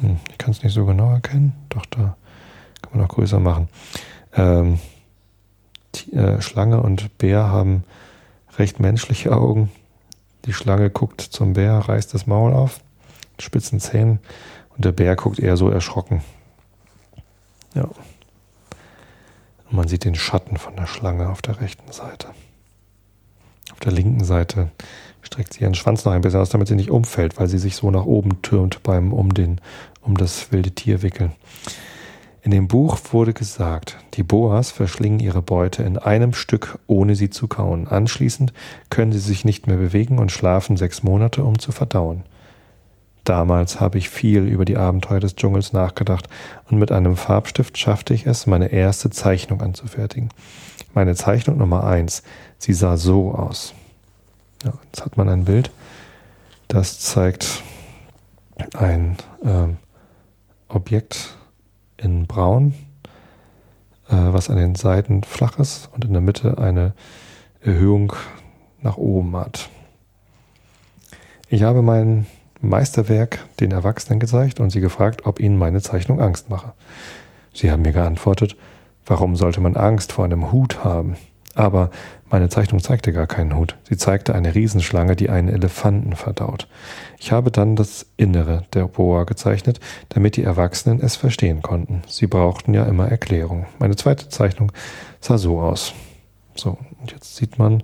Hm, 0.01 0.19
ich 0.31 0.39
kann 0.39 0.51
es 0.51 0.63
nicht 0.63 0.75
so 0.75 0.87
genau 0.87 1.13
erkennen. 1.13 1.53
Doch, 1.69 1.87
da 1.87 2.17
kann 2.83 2.93
man 2.99 3.05
auch 3.05 3.15
größer 3.15 3.41
machen. 3.41 3.69
Ähm, 4.35 4.79
die, 5.95 6.13
äh, 6.15 6.41
Schlange 6.41 6.83
und 6.83 7.19
Bär 7.19 7.49
haben 7.49 7.85
recht 8.59 8.81
menschliche 8.81 9.33
Augen. 9.33 9.71
Die 10.47 10.53
Schlange 10.53 10.91
guckt 10.91 11.21
zum 11.21 11.53
Bär, 11.53 11.75
reißt 11.75 12.15
das 12.15 12.27
Maul 12.27 12.53
auf, 12.53 12.81
spitzen 13.39 13.81
Zähnen 13.81 14.21
und 14.77 14.85
der 14.85 14.93
Bär 14.93 15.17
guckt 15.17 15.39
eher 15.39 15.57
so 15.57 15.69
erschrocken. 15.69 16.23
Ja. 17.75 17.85
Und 17.85 19.77
man 19.77 19.89
sieht 19.89 20.05
den 20.05 20.15
Schatten 20.15 20.57
von 20.57 20.77
der 20.77 20.87
Schlange 20.87 21.29
auf 21.29 21.43
der 21.43 21.61
rechten 21.61 21.93
Seite. 21.93 22.29
Auf 23.73 23.81
der 23.81 23.93
linken 23.93 24.25
Seite 24.25 24.71
streckt 25.23 25.55
sie 25.55 25.61
ihren 25.63 25.75
Schwanz 25.75 26.05
noch 26.05 26.13
ein 26.13 26.23
bisschen 26.23 26.41
aus, 26.41 26.51
damit 26.51 26.69
sie 26.69 26.75
nicht 26.75 26.91
umfällt, 26.91 27.39
weil 27.39 27.47
sie 27.47 27.59
sich 27.59 27.77
so 27.77 27.91
nach 27.91 28.05
oben 28.05 28.43
türmt 28.43 28.83
beim 28.83 29.13
um 29.13 29.33
den 29.33 29.61
um 30.03 30.17
das 30.17 30.53
wilde 30.53 30.71
Tier 30.71 31.03
wickeln. 31.03 31.33
In 32.43 32.53
dem 32.53 32.69
Buch 32.69 32.99
wurde 33.13 33.35
gesagt, 33.35 33.99
die 34.15 34.23
Boas 34.23 34.71
verschlingen 34.71 35.21
ihre 35.21 35.43
Beute 35.43 35.83
in 35.83 35.99
einem 35.99 36.33
Stück, 36.33 36.79
ohne 36.87 37.15
sie 37.15 37.29
zu 37.29 37.49
kauen. 37.49 37.87
Anschließend 37.87 38.55
können 38.89 39.13
sie 39.13 39.19
sich 39.19 39.45
nicht 39.45 39.67
mehr 39.67 39.77
bewegen 39.77 40.19
und 40.19 40.33
schlafen 40.33 40.79
sechs 40.79 41.03
Monate, 41.03 41.45
um 41.45 41.59
zu 41.59 41.71
verdauen. 41.71 42.25
Damals 43.25 43.79
habe 43.81 43.99
ich 43.99 44.09
viel 44.09 44.49
über 44.49 44.65
die 44.65 44.79
Abenteuer 44.79 45.21
des 45.21 45.37
Dschungels 45.37 45.75
nachgedacht 45.75 46.29
und 46.71 46.79
mit 46.79 46.91
einem 46.91 47.17
Farbstift 47.17 47.77
schaffte 47.77 48.15
ich 48.15 48.27
es, 48.27 48.47
meine 48.47 48.69
erste 48.69 49.11
Zeichnung 49.11 49.61
anzufertigen. 49.61 50.31
Meine 50.95 51.15
Zeichnung 51.15 51.59
Nummer 51.59 51.85
eins, 51.85 52.23
sie 52.59 52.73
sah 52.73 52.97
so 52.97 53.33
aus. 53.33 53.75
Ja, 54.65 54.73
jetzt 54.87 55.05
hat 55.05 55.19
man 55.19 55.29
ein 55.29 55.45
Bild, 55.45 55.71
das 56.69 56.99
zeigt 57.01 57.63
ein 58.75 59.17
äh, 59.45 59.69
Objekt 60.71 61.37
in 61.97 62.27
Braun, 62.27 62.75
äh, 64.09 64.15
was 64.15 64.51
an 64.51 64.57
den 64.57 64.75
Seiten 64.75 65.23
flach 65.23 65.59
ist 65.59 65.91
und 65.93 66.05
in 66.05 66.13
der 66.13 66.23
Mitte 66.23 66.59
eine 66.59 66.95
Erhöhung 67.61 68.13
nach 68.81 68.97
oben 68.97 69.37
hat. 69.37 69.69
Ich 71.49 71.63
habe 71.63 71.83
mein 71.83 72.27
Meisterwerk 72.61 73.41
den 73.59 73.73
Erwachsenen 73.73 74.21
gezeigt 74.21 74.61
und 74.61 74.71
sie 74.71 74.81
gefragt, 74.81 75.27
ob 75.27 75.41
ihnen 75.41 75.59
meine 75.59 75.81
Zeichnung 75.81 76.21
Angst 76.21 76.49
mache. 76.51 76.73
Sie 77.53 77.71
haben 77.71 77.83
mir 77.83 77.93
geantwortet, 77.93 78.57
warum 79.07 79.37
sollte 79.37 79.61
man 79.61 79.77
Angst 79.77 80.13
vor 80.13 80.25
einem 80.25 80.53
Hut 80.53 80.85
haben? 80.85 81.17
Aber 81.55 81.91
meine 82.31 82.49
Zeichnung 82.49 82.81
zeigte 82.81 83.13
gar 83.13 83.27
keinen 83.27 83.57
Hut. 83.57 83.77
Sie 83.89 83.97
zeigte 83.97 84.35
eine 84.35 84.55
Riesenschlange, 84.55 85.17
die 85.17 85.31
einen 85.31 85.49
Elefanten 85.49 86.15
verdaut. 86.15 86.69
Ich 87.19 87.33
habe 87.33 87.51
dann 87.51 87.75
das 87.75 88.07
Innere 88.17 88.65
der 88.73 88.87
Boa 88.87 89.25
gezeichnet, 89.25 89.81
damit 90.11 90.37
die 90.37 90.45
Erwachsenen 90.45 91.01
es 91.01 91.17
verstehen 91.17 91.61
konnten. 91.61 92.03
Sie 92.07 92.29
brauchten 92.29 92.73
ja 92.73 92.85
immer 92.85 93.09
Erklärung. 93.09 93.67
Meine 93.81 93.97
zweite 93.97 94.29
Zeichnung 94.29 94.71
sah 95.21 95.39
so 95.39 95.61
aus. 95.61 95.93
So, 96.55 96.79
und 97.01 97.11
jetzt 97.13 97.37
sieht 97.37 97.59
man 97.59 97.83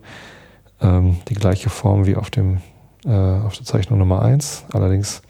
ähm, 0.80 1.18
die 1.28 1.34
gleiche 1.34 1.70
Form 1.70 2.06
wie 2.06 2.16
auf, 2.16 2.30
dem, 2.30 2.58
äh, 3.04 3.10
auf 3.10 3.56
der 3.56 3.64
Zeichnung 3.64 3.98
Nummer 3.98 4.22
eins, 4.22 4.64
allerdings 4.72 5.22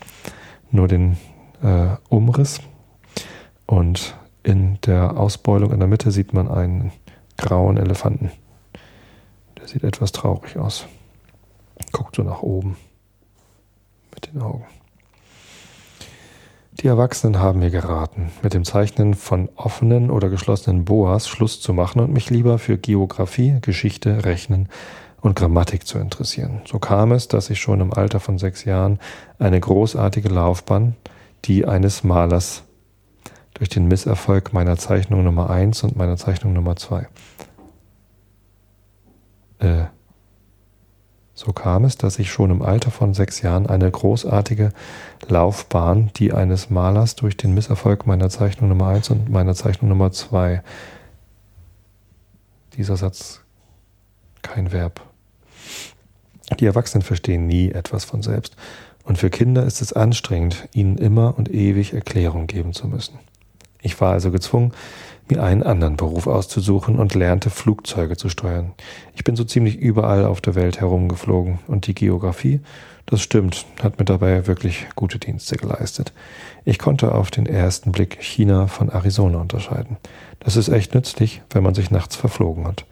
nur 0.70 0.88
den 0.88 1.16
äh, 1.62 1.96
Umriss. 2.09 2.61
Und 3.66 4.16
in 4.42 4.79
der 4.83 5.16
Ausbeulung 5.16 5.72
in 5.72 5.81
der 5.81 5.88
Mitte 5.88 6.11
sieht 6.11 6.33
man 6.33 6.49
einen 6.49 6.92
grauen 7.37 7.77
Elefanten. 7.77 8.31
Der 9.59 9.68
sieht 9.68 9.85
etwas 9.85 10.12
traurig 10.12 10.57
aus. 10.57 10.87
Guckt 11.92 12.16
so 12.16 12.22
nach 12.22 12.42
oben 12.42 12.77
mit 14.14 14.33
den 14.33 14.40
Augen. 14.40 14.64
Die 16.81 16.88
Erwachsenen 16.88 17.38
haben 17.38 17.61
mir 17.61 17.70
geraten, 17.70 18.31
mit 18.42 18.53
dem 18.53 18.64
Zeichnen 18.64 19.14
von 19.14 19.49
offenen 19.57 20.11
oder 20.11 20.29
geschlossenen 20.29 20.85
Boas 20.85 21.27
Schluss 21.27 21.61
zu 21.61 21.72
machen 21.72 22.01
und 22.01 22.12
mich 22.12 22.29
lieber 22.29 22.59
für 22.59 22.77
Geographie, 22.77 23.59
Geschichte, 23.62 24.27
Rechnen 24.27 24.68
und 25.22 25.37
Grammatik 25.37 25.87
zu 25.87 25.99
interessieren. 25.99 26.61
So 26.66 26.79
kam 26.79 27.12
es, 27.12 27.29
dass 27.29 27.49
ich 27.49 27.61
schon 27.61 27.81
im 27.81 27.94
Alter 27.94 28.20
von 28.20 28.37
sechs 28.37 28.64
Jahren 28.64 28.99
eine 29.38 29.59
großartige 29.59 30.29
Laufbahn, 30.29 30.96
die 31.46 31.64
eines 31.64 32.05
Malers 32.05 32.65
durch 33.57 33.71
den 33.71 33.88
Misserfolg 33.88 34.53
meiner 34.53 34.77
Zeichnung 34.77 35.25
Nummer 35.25 35.49
1 35.49 35.83
und 35.83 35.97
meiner 35.97 36.19
Zeichnung 36.19 36.53
Nummer 36.53 36.77
2. 36.77 37.09
Äh, 39.61 39.85
so 41.33 41.53
kam 41.53 41.85
es, 41.85 41.97
dass 41.97 42.19
ich 42.19 42.31
schon 42.31 42.51
im 42.51 42.61
Alter 42.61 42.90
von 42.90 43.14
sechs 43.14 43.40
Jahren 43.40 43.66
eine 43.66 43.90
großartige 43.90 44.73
Laufbahn, 45.27 46.11
die 46.16 46.33
eines 46.33 46.69
Malers 46.69 47.16
durch 47.16 47.37
den 47.37 47.55
Misserfolg 47.55 48.07
meiner 48.07 48.29
Zeichnung 48.29 48.69
Nummer 48.69 48.88
1 48.88 49.11
und 49.11 49.31
meiner 49.31 49.55
Zeichnung 49.55 49.88
Nummer 49.88 50.12
2. 50.12 50.62
Dieser 52.77 52.97
Satz 52.99 53.40
kein 54.42 54.71
Verb. 54.71 55.01
Die 56.61 56.66
Erwachsenen 56.66 57.03
verstehen 57.03 57.47
nie 57.47 57.71
etwas 57.71 58.05
von 58.05 58.23
selbst. 58.23 58.55
Und 59.03 59.16
für 59.16 59.31
Kinder 59.31 59.64
ist 59.64 59.81
es 59.81 59.95
anstrengend, 59.95 60.69
ihnen 60.73 60.99
immer 60.99 61.38
und 61.38 61.51
ewig 61.53 61.95
Erklärung 61.95 62.47
geben 62.47 62.73
zu 62.75 62.87
müssen. 62.87 63.19
Ich 63.87 64.01
war 64.01 64.14
also 64.14 64.33
gezwungen, 64.33 64.72
mir 65.29 65.44
einen 65.44 65.62
anderen 65.62 65.96
Beruf 65.96 66.27
auszusuchen 66.27 66.99
und 66.99 67.14
lernte 67.14 67.51
Flugzeuge 67.51 68.16
zu 68.16 68.29
steuern. 68.29 68.72
Ich 69.14 69.22
bin 69.22 69.37
so 69.37 69.44
ziemlich 69.44 69.77
überall 69.77 70.25
auf 70.25 70.40
der 70.40 70.57
Welt 70.57 70.81
herumgeflogen 70.81 71.61
und 71.68 71.87
die 71.87 71.94
Geografie, 71.94 72.59
das 73.07 73.22
stimmt, 73.22 73.64
hat 73.81 74.01
mir 74.01 74.05
dabei 74.05 74.49
wirklich 74.49 74.88
gute 74.96 75.20
Dienste 75.20 75.57
geleistet. 75.57 76.12
Ich 76.64 76.81
konnte 76.81 77.14
auf 77.14 77.31
den 77.31 77.46
ersten 77.46 77.92
Blick 77.92 78.18
China 78.20 78.66
von 78.66 78.88
Arizona 78.88 79.38
unterscheiden. 79.38 79.99
Das 80.40 80.57
ist 80.57 80.68
echt 80.68 80.96
nützlich, 80.96 81.42
wenn 81.51 81.62
man 81.62 81.75
sich 81.75 81.92
nachts 81.92 82.16
verflogen 82.16 82.66
hat. 82.66 82.87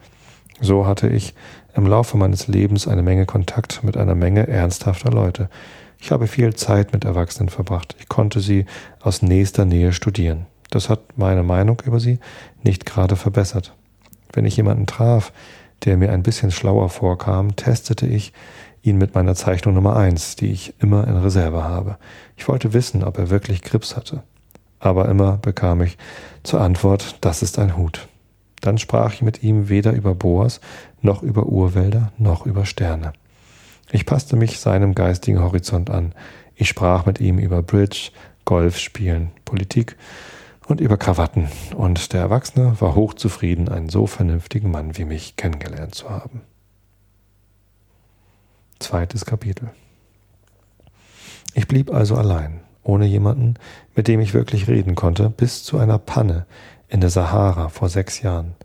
So 0.61 0.87
hatte 0.87 1.09
ich 1.09 1.33
im 1.75 1.87
Laufe 1.87 2.15
meines 2.15 2.47
Lebens 2.47 2.87
eine 2.87 3.03
Menge 3.03 3.25
Kontakt 3.25 3.83
mit 3.83 3.97
einer 3.97 4.15
Menge 4.15 4.47
ernsthafter 4.47 5.11
Leute. 5.11 5.49
Ich 5.99 6.11
habe 6.11 6.27
viel 6.27 6.53
Zeit 6.53 6.93
mit 6.93 7.03
Erwachsenen 7.03 7.49
verbracht. 7.49 7.97
Ich 7.99 8.07
konnte 8.07 8.39
sie 8.39 8.65
aus 9.01 9.21
nächster 9.21 9.65
Nähe 9.65 9.91
studieren. 9.91 10.45
Das 10.75 10.89
hat 10.89 11.17
meine 11.17 11.41
Meinung 11.41 11.81
über 11.85 12.01
sie 12.01 12.19
nicht 12.61 12.85
gerade 12.85 13.15
verbessert. 13.15 13.73
Wenn 14.33 14.43
ich 14.43 14.57
jemanden 14.57 14.85
traf, 14.85 15.31
der 15.85 15.95
mir 15.95 16.11
ein 16.11 16.21
bisschen 16.21 16.51
schlauer 16.51 16.89
vorkam, 16.89 17.55
testete 17.55 18.05
ich 18.05 18.33
ihn 18.81 18.97
mit 18.97 19.15
meiner 19.15 19.35
Zeichnung 19.35 19.73
Nummer 19.73 19.95
eins, 19.95 20.35
die 20.35 20.51
ich 20.51 20.73
immer 20.79 21.07
in 21.07 21.15
Reserve 21.15 21.63
habe. 21.63 21.97
Ich 22.35 22.49
wollte 22.49 22.73
wissen, 22.73 23.05
ob 23.05 23.17
er 23.17 23.29
wirklich 23.29 23.61
Krebs 23.61 23.95
hatte. 23.95 24.23
Aber 24.81 25.07
immer 25.07 25.37
bekam 25.37 25.81
ich 25.81 25.97
zur 26.43 26.59
Antwort, 26.59 27.19
das 27.21 27.41
ist 27.41 27.57
ein 27.57 27.77
Hut. 27.77 28.09
Dann 28.59 28.77
sprach 28.77 29.13
ich 29.13 29.21
mit 29.21 29.43
ihm 29.43 29.69
weder 29.69 29.93
über 29.93 30.13
Boas, 30.13 30.59
noch 30.99 31.23
über 31.23 31.45
Urwälder, 31.45 32.11
noch 32.17 32.45
über 32.45 32.65
Sterne. 32.65 33.13
Ich 33.91 34.05
passte 34.05 34.35
mich 34.35 34.59
seinem 34.59 34.93
geistigen 34.93 35.41
Horizont 35.41 35.89
an. 35.89 36.11
Ich 36.53 36.67
sprach 36.67 37.05
mit 37.05 37.21
ihm 37.21 37.39
über 37.39 37.61
Bridge, 37.61 38.11
Golf 38.43 38.77
spielen, 38.77 39.31
Politik 39.45 39.95
und 40.67 40.81
über 40.81 40.97
Krawatten, 40.97 41.49
und 41.75 42.13
der 42.13 42.21
Erwachsene 42.21 42.79
war 42.79 42.95
hochzufrieden, 42.95 43.69
einen 43.69 43.89
so 43.89 44.07
vernünftigen 44.07 44.71
Mann 44.71 44.97
wie 44.97 45.05
mich 45.05 45.35
kennengelernt 45.35 45.95
zu 45.95 46.09
haben. 46.09 46.41
Zweites 48.79 49.25
Kapitel. 49.25 49.69
Ich 51.53 51.67
blieb 51.67 51.93
also 51.93 52.15
allein, 52.15 52.61
ohne 52.83 53.05
jemanden, 53.05 53.55
mit 53.95 54.07
dem 54.07 54.19
ich 54.19 54.33
wirklich 54.33 54.67
reden 54.67 54.95
konnte, 54.95 55.29
bis 55.29 55.63
zu 55.63 55.77
einer 55.77 55.97
Panne 55.97 56.45
in 56.89 56.99
der 56.99 57.09
Sahara 57.09 57.69
vor 57.69 57.89
sechs 57.89 58.21
Jahren. 58.21 58.55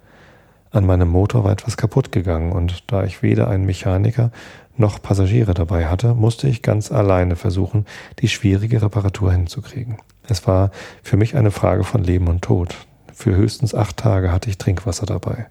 An 0.73 0.87
meinem 0.87 1.09
Motor 1.09 1.45
war 1.45 1.53
etwas 1.53 1.77
kaputt 1.77 2.13
gegangen, 2.13 2.53
und 2.53 2.91
da 2.91 3.05
ich 3.05 3.23
weder 3.23 3.49
einen 3.49 3.65
Mechaniker 3.67 4.31
noch 4.77 5.03
Passagiere 5.03 5.55
dabei 5.55 5.87
hatte, 5.87 6.15
musste 6.15 6.49
ich 6.49 6.63
ganz 6.63 6.91
alleine 6.91 7.37
versuchen, 7.37 7.87
die 8.21 8.29
schwierige 8.29 8.83
Reparatur 8.83 9.33
hinzukriegen. 9.33 9.99
Es 10.31 10.47
war 10.47 10.71
für 11.03 11.17
mich 11.17 11.35
eine 11.35 11.51
Frage 11.51 11.83
von 11.83 12.05
Leben 12.05 12.29
und 12.29 12.43
Tod. 12.43 12.77
Für 13.13 13.35
höchstens 13.35 13.75
acht 13.75 13.97
Tage 13.97 14.31
hatte 14.31 14.49
ich 14.49 14.59
Trinkwasser 14.59 15.05
dabei. 15.05 15.49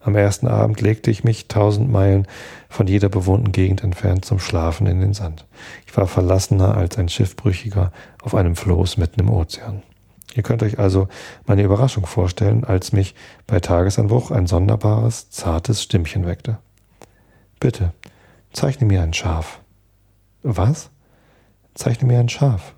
Am 0.00 0.16
ersten 0.16 0.48
Abend 0.48 0.80
legte 0.80 1.10
ich 1.10 1.22
mich 1.22 1.48
tausend 1.48 1.90
Meilen 1.90 2.26
von 2.70 2.86
jeder 2.86 3.10
bewohnten 3.10 3.52
Gegend 3.52 3.84
entfernt 3.84 4.24
zum 4.24 4.38
Schlafen 4.38 4.86
in 4.86 5.00
den 5.00 5.12
Sand. 5.12 5.44
Ich 5.86 5.94
war 5.98 6.06
verlassener 6.06 6.76
als 6.78 6.96
ein 6.96 7.10
Schiffbrüchiger 7.10 7.92
auf 8.22 8.34
einem 8.34 8.56
Floß 8.56 8.96
mitten 8.96 9.20
im 9.20 9.30
Ozean. 9.30 9.82
Ihr 10.34 10.42
könnt 10.42 10.62
euch 10.62 10.78
also 10.78 11.08
meine 11.44 11.62
Überraschung 11.62 12.06
vorstellen, 12.06 12.64
als 12.64 12.92
mich 12.92 13.14
bei 13.46 13.60
Tagesanbruch 13.60 14.30
ein 14.30 14.46
sonderbares, 14.46 15.28
zartes 15.28 15.82
Stimmchen 15.82 16.24
weckte. 16.24 16.56
Bitte, 17.60 17.92
zeichne 18.52 18.86
mir 18.86 19.02
ein 19.02 19.12
Schaf. 19.12 19.60
Was? 20.42 20.88
Zeichne 21.74 22.08
mir 22.08 22.20
ein 22.20 22.30
Schaf. 22.30 22.72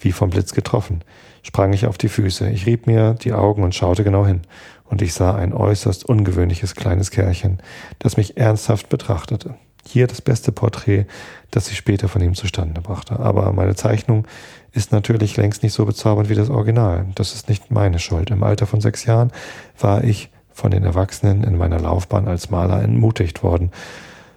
Wie 0.00 0.12
vom 0.12 0.30
Blitz 0.30 0.52
getroffen, 0.52 1.02
sprang 1.42 1.72
ich 1.72 1.86
auf 1.86 1.98
die 1.98 2.08
Füße. 2.08 2.50
Ich 2.50 2.66
rieb 2.66 2.86
mir 2.86 3.14
die 3.14 3.32
Augen 3.32 3.62
und 3.62 3.74
schaute 3.74 4.04
genau 4.04 4.26
hin, 4.26 4.42
und 4.84 5.02
ich 5.02 5.14
sah 5.14 5.34
ein 5.34 5.52
äußerst 5.52 6.04
ungewöhnliches 6.04 6.74
kleines 6.74 7.10
Kerlchen, 7.10 7.58
das 7.98 8.16
mich 8.16 8.36
ernsthaft 8.36 8.88
betrachtete. 8.88 9.54
Hier 9.84 10.06
das 10.06 10.20
beste 10.20 10.52
Porträt, 10.52 11.06
das 11.50 11.70
ich 11.70 11.76
später 11.76 12.08
von 12.08 12.20
ihm 12.20 12.34
zustande 12.34 12.80
brachte. 12.80 13.20
Aber 13.20 13.52
meine 13.52 13.76
Zeichnung 13.76 14.26
ist 14.72 14.92
natürlich 14.92 15.36
längst 15.36 15.62
nicht 15.62 15.72
so 15.72 15.84
bezaubernd 15.84 16.28
wie 16.28 16.34
das 16.34 16.50
Original. 16.50 17.06
Das 17.14 17.34
ist 17.34 17.48
nicht 17.48 17.70
meine 17.70 17.98
Schuld. 17.98 18.30
Im 18.30 18.42
Alter 18.42 18.66
von 18.66 18.80
sechs 18.80 19.04
Jahren 19.04 19.30
war 19.78 20.02
ich 20.02 20.30
von 20.52 20.70
den 20.70 20.84
Erwachsenen 20.84 21.44
in 21.44 21.56
meiner 21.56 21.78
Laufbahn 21.78 22.26
als 22.26 22.50
Maler 22.50 22.82
entmutigt 22.82 23.42
worden 23.42 23.70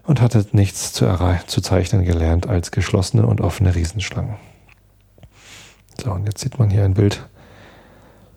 und 0.03 0.21
hatte 0.21 0.45
nichts 0.51 0.93
zu, 0.93 1.05
zu 1.47 1.61
zeichnen 1.61 2.03
gelernt 2.03 2.47
als 2.47 2.71
geschlossene 2.71 3.25
und 3.25 3.41
offene 3.41 3.73
Riesenschlangen. 3.73 4.35
So, 6.01 6.13
und 6.13 6.25
jetzt 6.25 6.39
sieht 6.39 6.59
man 6.59 6.69
hier 6.69 6.85
ein 6.85 6.93
Bild 6.93 7.27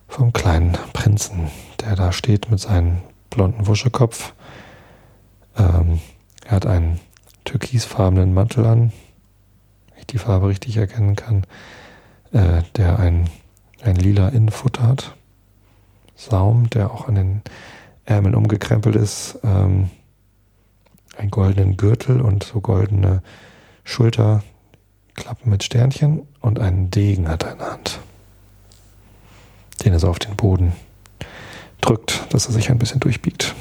vom 0.09 0.33
kleinen 0.33 0.73
Prinzen, 0.93 1.49
der 1.81 1.95
da 1.95 2.11
steht 2.11 2.51
mit 2.51 2.59
seinem 2.59 2.99
blonden 3.31 3.69
Wuschelkopf. 3.69 4.35
Ähm, 5.57 6.01
er 6.45 6.57
hat 6.57 6.67
einen 6.67 6.99
türkisfarbenen 7.45 8.35
Mantel 8.35 8.67
an, 8.67 8.93
wenn 9.91 9.99
ich 9.99 10.07
die 10.09 10.19
Farbe 10.19 10.49
richtig 10.49 10.77
erkennen 10.77 11.15
kann, 11.15 11.45
äh, 12.33 12.63
der 12.75 12.99
ein, 12.99 13.31
ein 13.83 13.95
lila 13.95 14.31
Innenfutter 14.31 14.83
hat. 14.83 15.15
Saum, 16.17 16.69
der 16.71 16.91
auch 16.91 17.07
an 17.07 17.15
den 17.15 17.43
Ärmeln 18.05 18.35
umgekrempelt 18.35 18.97
ist. 18.97 19.39
Ähm, 19.45 19.89
einen 21.17 21.31
goldenen 21.31 21.77
Gürtel 21.77 22.21
und 22.21 22.43
so 22.43 22.61
goldene 22.61 23.23
Schulter, 23.85 24.43
Klappen 25.15 25.51
mit 25.51 25.63
Sternchen 25.63 26.27
und 26.41 26.59
einen 26.59 26.91
Degen 26.91 27.29
hat 27.29 27.43
er 27.43 27.53
in 27.53 27.59
der 27.59 27.71
Hand, 27.73 28.01
den 29.85 29.93
er 29.93 29.99
so 29.99 30.09
auf 30.09 30.19
den 30.19 30.37
Boden 30.37 30.73
drückt, 31.81 32.33
dass 32.33 32.47
er 32.47 32.53
sich 32.53 32.71
ein 32.71 32.79
bisschen 32.79 33.01
durchbiegt. 33.01 33.55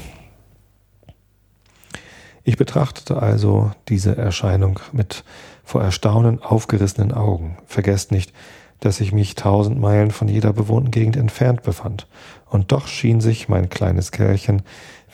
Ich 2.44 2.58
betrachtete 2.58 3.22
also 3.22 3.72
diese 3.88 4.18
Erscheinung 4.18 4.80
mit 4.92 5.24
vor 5.64 5.84
Erstaunen 5.84 6.42
aufgerissenen 6.42 7.12
Augen. 7.12 7.58
Vergesst 7.68 8.12
nicht, 8.12 8.34
dass 8.80 9.00
ich 9.00 9.12
mich 9.12 9.36
tausend 9.36 9.80
Meilen 9.80 10.12
von 10.12 10.28
jeder 10.28 10.54
bewohnten 10.54 10.90
Gegend 10.90 11.16
entfernt 11.16 11.62
befand. 11.62 12.08
Und 12.50 12.72
doch 12.72 12.88
schien 12.88 13.22
sich 13.22 13.48
mein 13.48 13.70
kleines 13.70 14.12
Kerlchen 14.12 14.64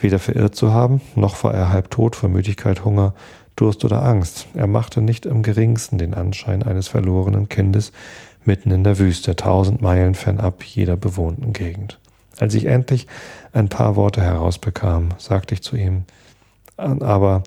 weder 0.00 0.18
verirrt 0.18 0.54
zu 0.54 0.72
haben, 0.72 1.00
noch 1.16 1.42
war 1.44 1.52
er 1.52 1.70
halb 1.70 1.90
tot 1.90 2.16
vor 2.16 2.28
Müdigkeit, 2.28 2.84
Hunger 2.84 3.14
Durst 3.60 3.84
oder 3.84 4.04
Angst. 4.04 4.46
Er 4.54 4.68
machte 4.68 5.00
nicht 5.00 5.26
im 5.26 5.42
geringsten 5.42 5.98
den 5.98 6.14
Anschein 6.14 6.62
eines 6.62 6.86
verlorenen 6.86 7.48
Kindes 7.48 7.92
mitten 8.44 8.70
in 8.70 8.84
der 8.84 8.98
Wüste, 8.98 9.34
tausend 9.34 9.82
Meilen 9.82 10.14
fernab 10.14 10.62
jeder 10.62 10.96
bewohnten 10.96 11.52
Gegend. 11.52 11.98
Als 12.38 12.54
ich 12.54 12.66
endlich 12.66 13.08
ein 13.52 13.68
paar 13.68 13.96
Worte 13.96 14.22
herausbekam, 14.22 15.08
sagte 15.18 15.54
ich 15.54 15.62
zu 15.62 15.76
ihm, 15.76 16.04
aber 16.76 17.42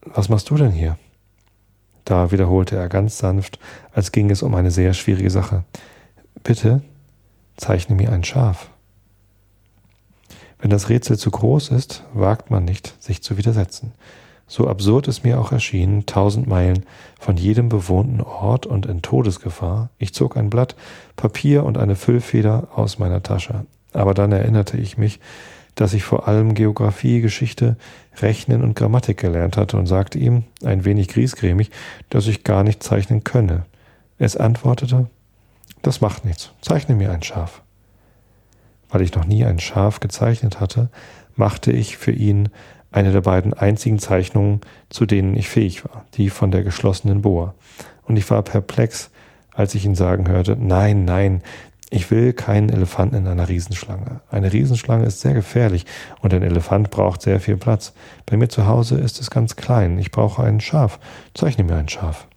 was 0.00 0.30
machst 0.30 0.48
du 0.48 0.56
denn 0.56 0.70
hier? 0.70 0.96
Da 2.06 2.30
wiederholte 2.30 2.76
er 2.76 2.88
ganz 2.88 3.18
sanft, 3.18 3.58
als 3.92 4.12
ging 4.12 4.30
es 4.30 4.42
um 4.42 4.54
eine 4.54 4.70
sehr 4.70 4.94
schwierige 4.94 5.30
Sache. 5.30 5.64
Bitte 6.42 6.82
zeichne 7.56 7.94
mir 7.94 8.10
ein 8.10 8.24
Schaf. 8.24 8.70
Wenn 10.58 10.70
das 10.70 10.88
Rätsel 10.88 11.18
zu 11.18 11.30
groß 11.30 11.68
ist, 11.68 12.02
wagt 12.14 12.50
man 12.50 12.64
nicht, 12.64 12.94
sich 13.02 13.22
zu 13.22 13.36
widersetzen 13.36 13.92
so 14.46 14.68
absurd 14.68 15.08
es 15.08 15.22
mir 15.22 15.40
auch 15.40 15.52
erschien, 15.52 16.06
tausend 16.06 16.46
Meilen 16.46 16.84
von 17.18 17.36
jedem 17.36 17.68
bewohnten 17.68 18.20
Ort 18.20 18.66
und 18.66 18.86
in 18.86 19.02
Todesgefahr, 19.02 19.90
ich 19.98 20.14
zog 20.14 20.36
ein 20.36 20.50
Blatt 20.50 20.76
Papier 21.16 21.64
und 21.64 21.78
eine 21.78 21.96
Füllfeder 21.96 22.68
aus 22.74 22.98
meiner 22.98 23.22
Tasche. 23.22 23.64
Aber 23.92 24.12
dann 24.12 24.32
erinnerte 24.32 24.76
ich 24.76 24.98
mich, 24.98 25.20
dass 25.74 25.94
ich 25.94 26.04
vor 26.04 26.28
allem 26.28 26.54
Geographie, 26.54 27.20
Geschichte, 27.20 27.76
Rechnen 28.20 28.62
und 28.62 28.76
Grammatik 28.76 29.18
gelernt 29.18 29.56
hatte 29.56 29.76
und 29.76 29.86
sagte 29.86 30.18
ihm, 30.18 30.44
ein 30.62 30.84
wenig 30.84 31.08
griesgrämig, 31.08 31.70
dass 32.10 32.26
ich 32.26 32.44
gar 32.44 32.62
nicht 32.62 32.82
zeichnen 32.82 33.24
könne. 33.24 33.64
Es 34.18 34.36
antwortete, 34.36 35.08
das 35.82 36.00
macht 36.00 36.24
nichts, 36.24 36.52
zeichne 36.60 36.94
mir 36.94 37.10
ein 37.10 37.22
Schaf. 37.22 37.62
Weil 38.88 39.02
ich 39.02 39.14
noch 39.14 39.24
nie 39.24 39.44
ein 39.44 39.58
Schaf 39.58 39.98
gezeichnet 39.98 40.60
hatte, 40.60 40.88
machte 41.34 41.72
ich 41.72 41.96
für 41.96 42.12
ihn 42.12 42.48
eine 42.94 43.10
der 43.10 43.22
beiden 43.22 43.52
einzigen 43.54 43.98
Zeichnungen, 43.98 44.60
zu 44.88 45.04
denen 45.04 45.36
ich 45.36 45.48
fähig 45.48 45.84
war, 45.84 46.04
die 46.14 46.30
von 46.30 46.52
der 46.52 46.62
geschlossenen 46.62 47.22
Boa. 47.22 47.54
Und 48.04 48.16
ich 48.16 48.30
war 48.30 48.40
perplex, 48.42 49.10
als 49.52 49.74
ich 49.74 49.84
ihn 49.84 49.96
sagen 49.96 50.28
hörte, 50.28 50.56
nein, 50.56 51.04
nein, 51.04 51.42
ich 51.90 52.12
will 52.12 52.32
keinen 52.32 52.68
Elefanten 52.68 53.16
in 53.16 53.26
einer 53.26 53.48
Riesenschlange. 53.48 54.20
Eine 54.30 54.52
Riesenschlange 54.52 55.06
ist 55.06 55.20
sehr 55.20 55.34
gefährlich 55.34 55.86
und 56.20 56.32
ein 56.32 56.42
Elefant 56.42 56.90
braucht 56.90 57.20
sehr 57.20 57.40
viel 57.40 57.56
Platz. 57.56 57.94
Bei 58.26 58.36
mir 58.36 58.48
zu 58.48 58.66
Hause 58.66 58.96
ist 58.96 59.20
es 59.20 59.28
ganz 59.28 59.56
klein. 59.56 59.98
Ich 59.98 60.12
brauche 60.12 60.44
ein 60.44 60.60
Schaf. 60.60 61.00
Zeichne 61.34 61.64
mir 61.64 61.76
ein 61.76 61.88
Schaf. 61.88 62.28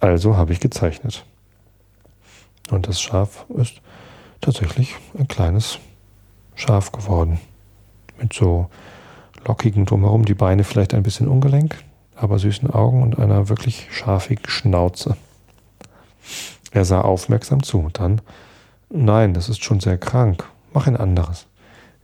Also 0.00 0.36
habe 0.36 0.52
ich 0.52 0.58
gezeichnet. 0.58 1.24
Und 2.70 2.88
das 2.88 3.00
Schaf 3.00 3.46
ist 3.50 3.80
tatsächlich 4.40 4.96
ein 5.16 5.28
kleines 5.28 5.78
Schaf 6.56 6.90
geworden. 6.90 7.38
Mit 8.20 8.32
so 8.32 8.68
lockigen 9.46 9.86
Drumherum, 9.86 10.24
die 10.24 10.34
Beine 10.34 10.64
vielleicht 10.64 10.94
ein 10.94 11.02
bisschen 11.02 11.28
ungelenk, 11.28 11.76
aber 12.14 12.38
süßen 12.38 12.70
Augen 12.70 13.02
und 13.02 13.18
einer 13.18 13.48
wirklich 13.48 13.88
scharfigen 13.90 14.48
Schnauze. 14.48 15.16
Er 16.70 16.84
sah 16.84 17.00
aufmerksam 17.00 17.62
zu. 17.62 17.88
Dann, 17.92 18.20
nein, 18.90 19.34
das 19.34 19.48
ist 19.48 19.62
schon 19.62 19.80
sehr 19.80 19.98
krank. 19.98 20.44
Mach 20.72 20.86
ein 20.86 20.96
anderes. 20.96 21.46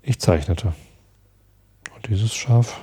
Ich 0.03 0.21
zeichnete. 0.21 0.73
Und 1.95 2.09
dieses 2.09 2.35
Schaf 2.35 2.81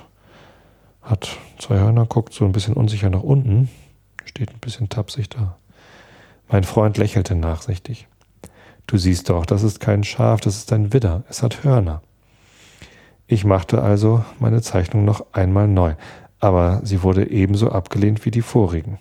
hat 1.02 1.36
zwei 1.58 1.78
Hörner, 1.78 2.06
guckt 2.06 2.32
so 2.32 2.44
ein 2.44 2.52
bisschen 2.52 2.74
unsicher 2.74 3.10
nach 3.10 3.22
unten, 3.22 3.68
steht 4.24 4.50
ein 4.50 4.60
bisschen 4.60 4.88
tapsig 4.88 5.28
da. 5.30 5.56
Mein 6.48 6.64
Freund 6.64 6.96
lächelte 6.98 7.34
nachsichtig. 7.34 8.06
Du 8.86 8.98
siehst 8.98 9.28
doch, 9.28 9.46
das 9.46 9.62
ist 9.62 9.80
kein 9.80 10.04
Schaf, 10.04 10.40
das 10.40 10.56
ist 10.56 10.72
ein 10.72 10.92
Widder, 10.92 11.24
es 11.28 11.42
hat 11.42 11.64
Hörner. 11.64 12.02
Ich 13.26 13.44
machte 13.44 13.82
also 13.82 14.24
meine 14.38 14.62
Zeichnung 14.62 15.04
noch 15.04 15.24
einmal 15.32 15.68
neu, 15.68 15.94
aber 16.40 16.80
sie 16.84 17.02
wurde 17.02 17.30
ebenso 17.30 17.70
abgelehnt 17.70 18.24
wie 18.24 18.30
die 18.30 18.42
vorigen. 18.42 18.98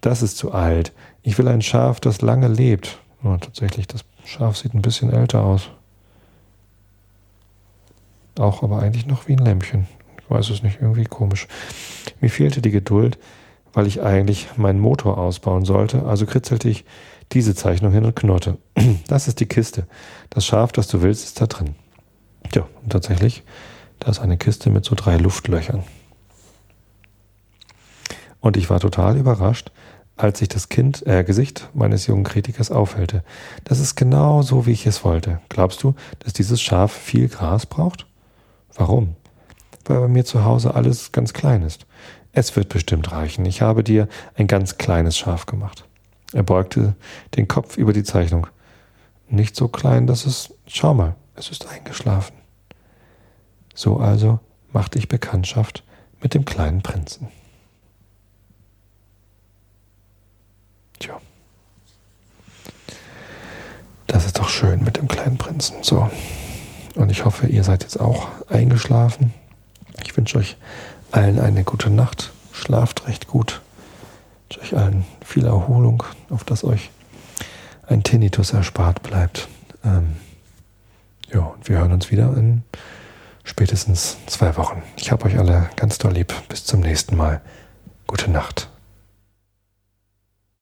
Das 0.00 0.22
ist 0.22 0.36
zu 0.36 0.52
alt. 0.52 0.92
Ich 1.22 1.38
will 1.38 1.48
ein 1.48 1.62
Schaf, 1.62 2.00
das 2.00 2.20
lange 2.20 2.48
lebt. 2.48 2.98
Oh, 3.22 3.36
tatsächlich, 3.40 3.86
das 3.86 4.04
Schaf 4.24 4.56
sieht 4.56 4.74
ein 4.74 4.82
bisschen 4.82 5.12
älter 5.12 5.42
aus. 5.42 5.70
Auch 8.38 8.62
aber 8.62 8.80
eigentlich 8.80 9.06
noch 9.06 9.28
wie 9.28 9.32
ein 9.32 9.44
Lämpchen. 9.44 9.86
Ich 10.18 10.30
weiß 10.30 10.50
es 10.50 10.62
nicht, 10.62 10.80
irgendwie 10.80 11.04
komisch. 11.04 11.46
Mir 12.20 12.30
fehlte 12.30 12.60
die 12.60 12.70
Geduld, 12.70 13.18
weil 13.72 13.86
ich 13.86 14.02
eigentlich 14.02 14.48
meinen 14.56 14.80
Motor 14.80 15.18
ausbauen 15.18 15.64
sollte, 15.64 16.04
also 16.04 16.26
kritzelte 16.26 16.68
ich 16.68 16.84
diese 17.32 17.54
Zeichnung 17.54 17.92
hin 17.92 18.04
und 18.04 18.16
knurrte. 18.16 18.58
Das 19.06 19.28
ist 19.28 19.40
die 19.40 19.46
Kiste. 19.46 19.86
Das 20.30 20.46
Schaf, 20.46 20.72
das 20.72 20.88
du 20.88 21.02
willst, 21.02 21.24
ist 21.24 21.40
da 21.40 21.46
drin. 21.46 21.74
Ja, 22.54 22.68
und 22.82 22.90
tatsächlich, 22.90 23.42
da 23.98 24.10
ist 24.10 24.20
eine 24.20 24.36
Kiste 24.36 24.70
mit 24.70 24.84
so 24.84 24.94
drei 24.94 25.16
Luftlöchern. 25.16 25.82
Und 28.40 28.56
ich 28.56 28.70
war 28.70 28.78
total 28.78 29.16
überrascht, 29.16 29.72
als 30.16 30.38
sich 30.38 30.48
das 30.48 30.68
Kind, 30.68 31.06
äh, 31.06 31.24
Gesicht 31.24 31.68
meines 31.74 32.06
jungen 32.06 32.24
Kritikers 32.24 32.70
aufhellte. 32.70 33.24
Das 33.64 33.80
ist 33.80 33.96
genau 33.96 34.42
so, 34.42 34.66
wie 34.66 34.72
ich 34.72 34.86
es 34.86 35.02
wollte. 35.02 35.40
Glaubst 35.48 35.82
du, 35.82 35.94
dass 36.20 36.32
dieses 36.32 36.60
Schaf 36.60 36.92
viel 36.92 37.28
Gras 37.28 37.66
braucht? 37.66 38.06
Warum? 38.74 39.16
Weil 39.86 40.00
bei 40.00 40.08
mir 40.08 40.24
zu 40.24 40.44
Hause 40.44 40.74
alles 40.74 41.10
ganz 41.10 41.32
klein 41.32 41.62
ist. 41.62 41.86
Es 42.32 42.54
wird 42.54 42.68
bestimmt 42.68 43.10
reichen. 43.12 43.44
Ich 43.46 43.62
habe 43.62 43.82
dir 43.82 44.08
ein 44.36 44.46
ganz 44.46 44.78
kleines 44.78 45.16
Schaf 45.16 45.46
gemacht. 45.46 45.84
Er 46.32 46.42
beugte 46.42 46.94
den 47.36 47.48
Kopf 47.48 47.76
über 47.76 47.92
die 47.92 48.04
Zeichnung. 48.04 48.46
Nicht 49.28 49.56
so 49.56 49.68
klein, 49.68 50.06
dass 50.06 50.26
es. 50.26 50.52
Schau 50.66 50.94
mal, 50.94 51.14
es 51.36 51.50
ist 51.50 51.68
eingeschlafen. 51.68 52.43
So 53.74 53.98
also 53.98 54.38
machte 54.72 54.98
ich 54.98 55.08
Bekanntschaft 55.08 55.82
mit 56.20 56.34
dem 56.34 56.44
kleinen 56.44 56.82
Prinzen. 56.82 57.28
Tja. 60.98 61.20
Das 64.06 64.26
ist 64.26 64.38
doch 64.38 64.48
schön 64.48 64.84
mit 64.84 64.96
dem 64.96 65.08
kleinen 65.08 65.38
Prinzen. 65.38 65.82
So. 65.82 66.08
Und 66.94 67.10
ich 67.10 67.24
hoffe, 67.24 67.48
ihr 67.48 67.64
seid 67.64 67.82
jetzt 67.82 67.98
auch 67.98 68.28
eingeschlafen. 68.48 69.34
Ich 70.02 70.16
wünsche 70.16 70.38
euch 70.38 70.56
allen 71.10 71.40
eine 71.40 71.64
gute 71.64 71.90
Nacht. 71.90 72.32
Schlaft 72.52 73.08
recht 73.08 73.26
gut. 73.26 73.60
Ich 74.48 74.56
wünsche 74.56 74.76
euch 74.76 74.80
allen 74.80 75.04
viel 75.24 75.46
Erholung, 75.46 76.04
auf 76.30 76.44
dass 76.44 76.62
euch 76.62 76.90
ein 77.86 78.04
Tinnitus 78.04 78.52
erspart 78.52 79.02
bleibt. 79.02 79.48
Ähm, 79.84 80.16
ja, 81.32 81.40
und 81.40 81.68
wir 81.68 81.78
hören 81.78 81.92
uns 81.92 82.10
wieder 82.10 82.36
in 82.36 82.62
spätestens 83.44 84.16
zwei 84.26 84.56
Wochen. 84.56 84.82
Ich 84.96 85.12
habe 85.12 85.26
euch 85.26 85.38
alle 85.38 85.70
ganz 85.76 85.98
doll 85.98 86.12
lieb. 86.12 86.34
Bis 86.48 86.64
zum 86.64 86.80
nächsten 86.80 87.16
Mal. 87.16 87.40
Gute 88.06 88.30
Nacht. 88.30 88.68